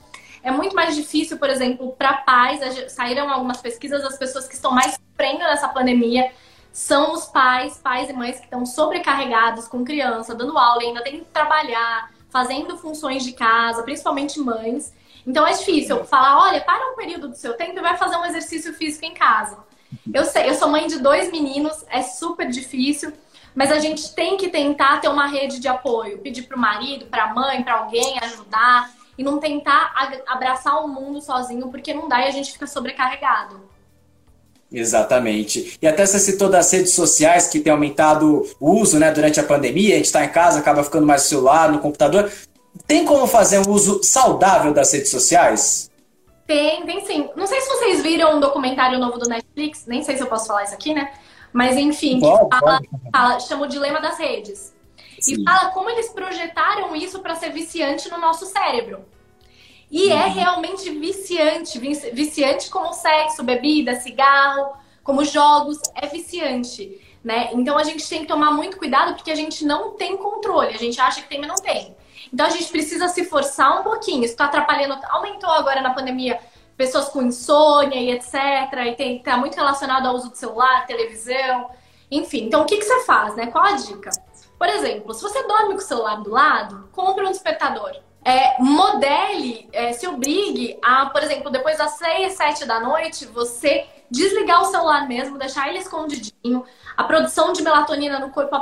É 0.45 0.52
muito 0.52 0.76
mais 0.76 0.95
difícil, 0.95 1.38
por 1.38 1.50
exemplo, 1.50 1.90
para 1.99 2.18
pais. 2.18 2.61
Saíram 2.92 3.28
algumas 3.28 3.61
pesquisas, 3.61 4.04
as 4.04 4.16
pessoas 4.16 4.47
que 4.47 4.54
estão 4.54 4.71
mais 4.71 4.95
sofrendo 4.95 5.40
nessa 5.40 5.66
pandemia 5.71 6.30
são 6.73 7.12
os 7.12 7.25
pais, 7.25 7.78
pais 7.78 8.09
e 8.09 8.12
mães 8.12 8.37
que 8.38 8.45
estão 8.45 8.64
sobrecarregados 8.64 9.66
com 9.66 9.85
criança, 9.85 10.37
dando 10.37 10.56
aula, 10.56 10.83
ainda 10.83 11.02
tem 11.02 11.18
que 11.18 11.25
trabalhar, 11.33 12.12
fazendo 12.30 12.78
funções 12.78 13.25
de 13.25 13.33
casa, 13.33 13.83
principalmente 13.83 14.38
mães. 14.38 14.95
Então 15.26 15.47
é 15.47 15.52
difícil 15.52 16.04
falar, 16.04 16.38
olha, 16.38 16.61
para 16.61 16.92
um 16.92 16.97
período 16.97 17.28
do 17.28 17.37
seu 17.37 17.54
tempo 17.54 17.78
e 17.78 17.83
vai 17.83 17.97
fazer 17.97 18.16
um 18.16 18.25
exercício 18.25 18.73
físico 18.73 19.04
em 19.04 19.12
casa. 19.12 19.59
Eu 20.12 20.25
sei, 20.25 20.49
eu 20.49 20.54
sou 20.54 20.68
mãe 20.68 20.87
de 20.87 20.99
dois 20.99 21.30
meninos, 21.33 21.85
é 21.88 22.02
super 22.02 22.49
difícil, 22.49 23.12
mas 23.54 23.73
a 23.73 23.78
gente 23.78 24.14
tem 24.14 24.37
que 24.37 24.49
tentar 24.49 25.00
ter 25.00 25.09
uma 25.09 25.26
rede 25.26 25.59
de 25.59 25.66
apoio, 25.66 26.18
pedir 26.18 26.42
para 26.42 26.56
o 26.56 26.61
marido, 26.61 27.06
para 27.06 27.25
a 27.25 27.35
mãe, 27.35 27.62
para 27.62 27.78
alguém 27.78 28.18
ajudar 28.21 28.90
e 29.18 29.25
não 29.25 29.38
tentar 29.38 29.95
abraçar 30.26 30.85
o 30.85 30.88
mundo 30.88 31.21
sozinho, 31.21 31.68
porque 31.68 31.95
não 31.95 32.08
dá 32.08 32.21
e 32.21 32.28
a 32.28 32.30
gente 32.30 32.52
fica 32.52 32.67
sobrecarregado. 32.67 33.60
Exatamente. 34.71 35.78
E 35.80 35.86
até 35.86 36.04
você 36.04 36.19
citou 36.19 36.49
das 36.49 36.71
redes 36.71 36.93
sociais 36.93 37.47
que 37.47 37.60
tem 37.60 37.73
aumentado 37.73 38.47
o 38.60 38.73
uso 38.73 38.99
né, 38.99 39.10
durante 39.10 39.41
a 39.41 39.45
pandemia, 39.45 39.95
a 39.95 39.97
gente 39.97 40.06
está 40.06 40.25
em 40.25 40.28
casa, 40.28 40.58
acaba 40.58 40.84
ficando 40.84 41.06
mais 41.06 41.23
no 41.23 41.28
celular, 41.28 41.73
no 41.73 41.78
computador. 41.78 42.30
Tem 42.86 43.04
como 43.04 43.26
fazer 43.26 43.58
um 43.58 43.70
uso 43.70 44.02
saudável 44.02 44.72
das 44.72 44.92
redes 44.92 45.10
sociais? 45.10 45.90
Tem, 46.46 46.86
tem 46.86 47.04
sim. 47.04 47.28
Não 47.34 47.46
sei 47.46 47.60
se 47.60 47.68
vocês 47.68 48.02
viram 48.02 48.36
um 48.36 48.40
documentário 48.40 48.99
novo 48.99 49.18
do 49.18 49.28
Netflix, 49.28 49.84
nem 49.86 50.02
sei 50.02 50.16
se 50.16 50.22
eu 50.22 50.28
posso 50.28 50.46
falar 50.46 50.64
isso 50.64 50.75
aqui, 50.75 50.94
né? 50.94 51.12
Mas 51.52 51.76
enfim, 51.76 52.20
pode, 52.20 52.49
fala, 52.50 52.80
fala, 53.12 53.40
chama 53.40 53.64
o 53.64 53.68
Dilema 53.68 54.00
das 54.00 54.18
Redes. 54.18 54.75
Sim. 55.18 55.40
E 55.40 55.44
fala 55.44 55.70
como 55.70 55.90
eles 55.90 56.10
projetaram 56.10 56.94
isso 56.94 57.18
para 57.20 57.34
ser 57.34 57.50
viciante 57.50 58.08
no 58.10 58.18
nosso 58.18 58.46
cérebro. 58.46 59.04
E 59.90 60.10
é 60.10 60.14
uhum. 60.14 60.20
é 60.20 60.28
realmente 60.28 60.90
viciante, 60.90 61.78
viciante 61.78 62.68
como 62.70 62.92
sexo, 62.92 63.42
bebida, 63.42 64.00
cigarro, 64.00 64.72
como 65.02 65.25
jogos, 65.25 65.78
é 65.94 66.06
viciante, 66.06 67.00
né? 67.25 67.50
Então 67.52 67.78
a 67.78 67.84
gente 67.84 68.08
tem 68.08 68.20
que 68.20 68.26
tomar 68.26 68.50
muito 68.50 68.76
cuidado 68.76 69.14
porque 69.14 69.30
a 69.30 69.36
gente 69.36 69.64
não 69.64 69.92
tem 69.92 70.16
controle, 70.16 70.75
a 70.75 70.78
gente 70.78 71.00
acha 71.00 71.22
que 71.22 71.28
tem, 71.28 71.38
mas 71.38 71.49
não 71.49 71.56
tem. 71.56 71.96
Então 72.32 72.47
a 72.47 72.50
gente 72.50 72.69
precisa 72.69 73.08
se 73.08 73.25
forçar 73.25 73.80
um 73.80 73.82
pouquinho. 73.82 74.25
Isso 74.25 74.32
está 74.32 74.47
atrapalhando, 74.47 74.99
aumentou 75.08 75.50
agora 75.50 75.80
na 75.80 75.95
pandemia 75.95 76.39
pessoas 76.76 77.08
com 77.08 77.23
insônia 77.23 77.99
e 77.99 78.10
etc. 78.10 78.34
E 78.86 78.95
tem, 78.95 79.23
tá 79.23 79.36
muito 79.36 79.54
relacionado 79.54 80.06
ao 80.06 80.15
uso 80.15 80.30
do 80.30 80.36
celular, 80.36 80.86
televisão, 80.86 81.71
enfim. 82.10 82.45
Então 82.45 82.62
o 82.62 82.67
que, 82.67 82.76
que 82.76 82.84
você 82.84 83.04
faz, 83.04 83.34
né? 83.34 83.47
Qual 83.47 83.65
a 83.65 83.73
dica? 83.73 84.10
Por 84.58 84.69
exemplo, 84.69 85.12
se 85.15 85.23
você 85.23 85.43
dorme 85.47 85.75
com 85.75 85.80
o 85.80 85.84
celular 85.84 86.17
do 86.23 86.30
lado, 86.30 86.89
compre 86.93 87.25
um 87.25 87.30
despertador. 87.30 87.93
É, 88.25 88.60
modele, 88.60 89.69
é, 89.73 89.93
se 89.93 90.06
obrigue 90.08 90.78
a, 90.82 91.06
por 91.06 91.23
exemplo, 91.23 91.50
depois 91.50 91.78
das 91.78 91.93
6, 91.93 92.32
7 92.32 92.65
da 92.65 92.80
noite, 92.80 93.25
você 93.26 93.86
desligar 94.10 94.62
o 94.62 94.65
celular 94.65 95.06
mesmo, 95.06 95.39
deixar 95.39 95.69
ele 95.69 95.78
escondidinho. 95.78 96.65
A 96.97 97.04
produção 97.04 97.52
de 97.52 97.62
melatonina 97.62 98.19
no 98.19 98.30
corpo 98.30 98.56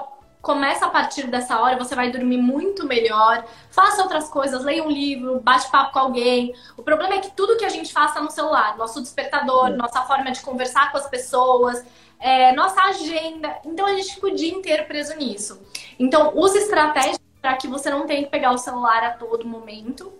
começa 0.44 0.84
a 0.84 0.90
partir 0.90 1.26
dessa 1.26 1.58
hora, 1.58 1.78
você 1.78 1.94
vai 1.94 2.10
dormir 2.12 2.36
muito 2.36 2.86
melhor. 2.86 3.44
Faça 3.70 4.02
outras 4.02 4.28
coisas, 4.28 4.62
leia 4.62 4.84
um 4.84 4.90
livro, 4.90 5.40
bate 5.40 5.68
papo 5.70 5.94
com 5.94 5.98
alguém. 5.98 6.54
O 6.76 6.82
problema 6.82 7.14
é 7.14 7.18
que 7.18 7.30
tudo 7.30 7.56
que 7.56 7.64
a 7.64 7.70
gente 7.70 7.92
faz 7.92 8.10
está 8.10 8.20
no 8.20 8.30
celular. 8.30 8.76
Nosso 8.76 9.00
despertador, 9.00 9.70
nossa 9.70 10.02
forma 10.02 10.30
de 10.30 10.42
conversar 10.42 10.92
com 10.92 10.98
as 10.98 11.08
pessoas, 11.08 11.82
é, 12.20 12.52
nossa 12.52 12.80
agenda. 12.82 13.58
Então 13.64 13.86
a 13.86 13.94
gente 13.94 14.14
fica 14.14 14.26
o 14.26 14.34
dia 14.34 14.52
inteiro 14.52 14.84
preso 14.84 15.16
nisso. 15.16 15.60
Então, 15.98 16.32
use 16.36 16.58
estratégias 16.58 17.18
para 17.40 17.56
que 17.56 17.66
você 17.66 17.88
não 17.88 18.06
tenha 18.06 18.22
que 18.24 18.30
pegar 18.30 18.52
o 18.52 18.58
celular 18.58 19.02
a 19.02 19.10
todo 19.12 19.48
momento. 19.48 20.12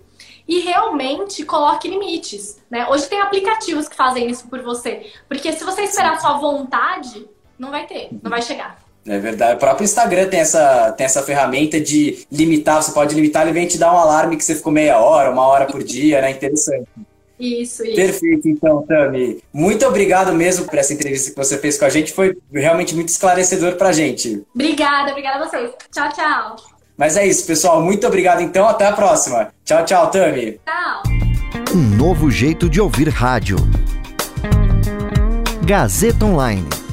E 0.49 0.61
realmente 0.61 1.45
coloque 1.45 1.89
limites. 1.89 2.63
Né? 2.71 2.89
Hoje 2.89 3.09
tem 3.09 3.21
aplicativos 3.21 3.89
que 3.89 3.97
fazem 3.97 4.31
isso 4.31 4.49
por 4.49 4.63
você. 4.63 5.13
Porque 5.29 5.53
se 5.53 5.65
você 5.65 5.83
esperar 5.83 6.15
a 6.15 6.19
sua 6.19 6.39
vontade, 6.39 7.29
não 7.59 7.71
vai 7.71 7.87
ter, 7.87 8.09
não 8.23 8.31
vai 8.31 8.41
chegar. 8.41 8.84
É 9.07 9.19
verdade. 9.19 9.57
O 9.57 9.59
próprio 9.59 9.85
Instagram 9.85 10.29
tem 10.29 10.41
essa, 10.41 10.93
tem 10.93 11.05
essa 11.05 11.23
ferramenta 11.23 11.79
de 11.79 12.27
limitar. 12.33 12.83
Você 12.83 12.93
pode 12.93 13.15
limitar, 13.15 13.43
ele 13.43 13.53
vem 13.53 13.67
te 13.67 13.79
dar 13.79 13.93
um 13.93 13.99
alarme 13.99 14.37
que 14.37 14.45
você 14.45 14.55
ficou 14.55 14.73
meia 14.73 14.99
hora, 14.99 15.31
uma 15.31 15.47
hora 15.47 15.67
por 15.67 15.83
dia, 15.83 16.21
né? 16.21 16.31
Interessante. 16.31 16.89
Isso, 17.39 17.85
isso. 17.85 17.97
Perfeito, 17.97 18.49
então, 18.49 18.83
Tami. 18.87 19.43
Muito 19.53 19.85
obrigado 19.87 20.33
mesmo 20.33 20.65
por 20.65 20.79
essa 20.79 20.95
entrevista 20.95 21.31
que 21.31 21.37
você 21.37 21.59
fez 21.59 21.77
com 21.77 21.85
a 21.85 21.91
gente. 21.91 22.13
Foi 22.13 22.37
realmente 22.53 22.95
muito 22.95 23.09
esclarecedor 23.09 23.75
pra 23.75 23.93
gente. 23.93 24.43
Obrigada, 24.55 25.11
obrigada 25.11 25.45
a 25.45 25.49
vocês. 25.49 25.71
Tchau, 25.93 26.09
tchau. 26.13 26.57
Mas 26.97 27.17
é 27.17 27.27
isso, 27.27 27.45
pessoal. 27.45 27.83
Muito 27.83 28.07
obrigado, 28.07 28.41
então. 28.41 28.67
Até 28.67 28.87
a 28.87 28.93
próxima. 28.93 29.53
Tchau, 29.65 29.85
tchau, 29.85 30.11
Tami. 30.11 30.61
Tchau. 30.65 31.03
Um 31.75 31.97
novo 31.97 32.31
jeito 32.31 32.71
de 32.71 32.81
ouvir 32.81 33.09
rádio. 33.09 33.57
Gazeta 35.67 36.25
Online 36.25 36.84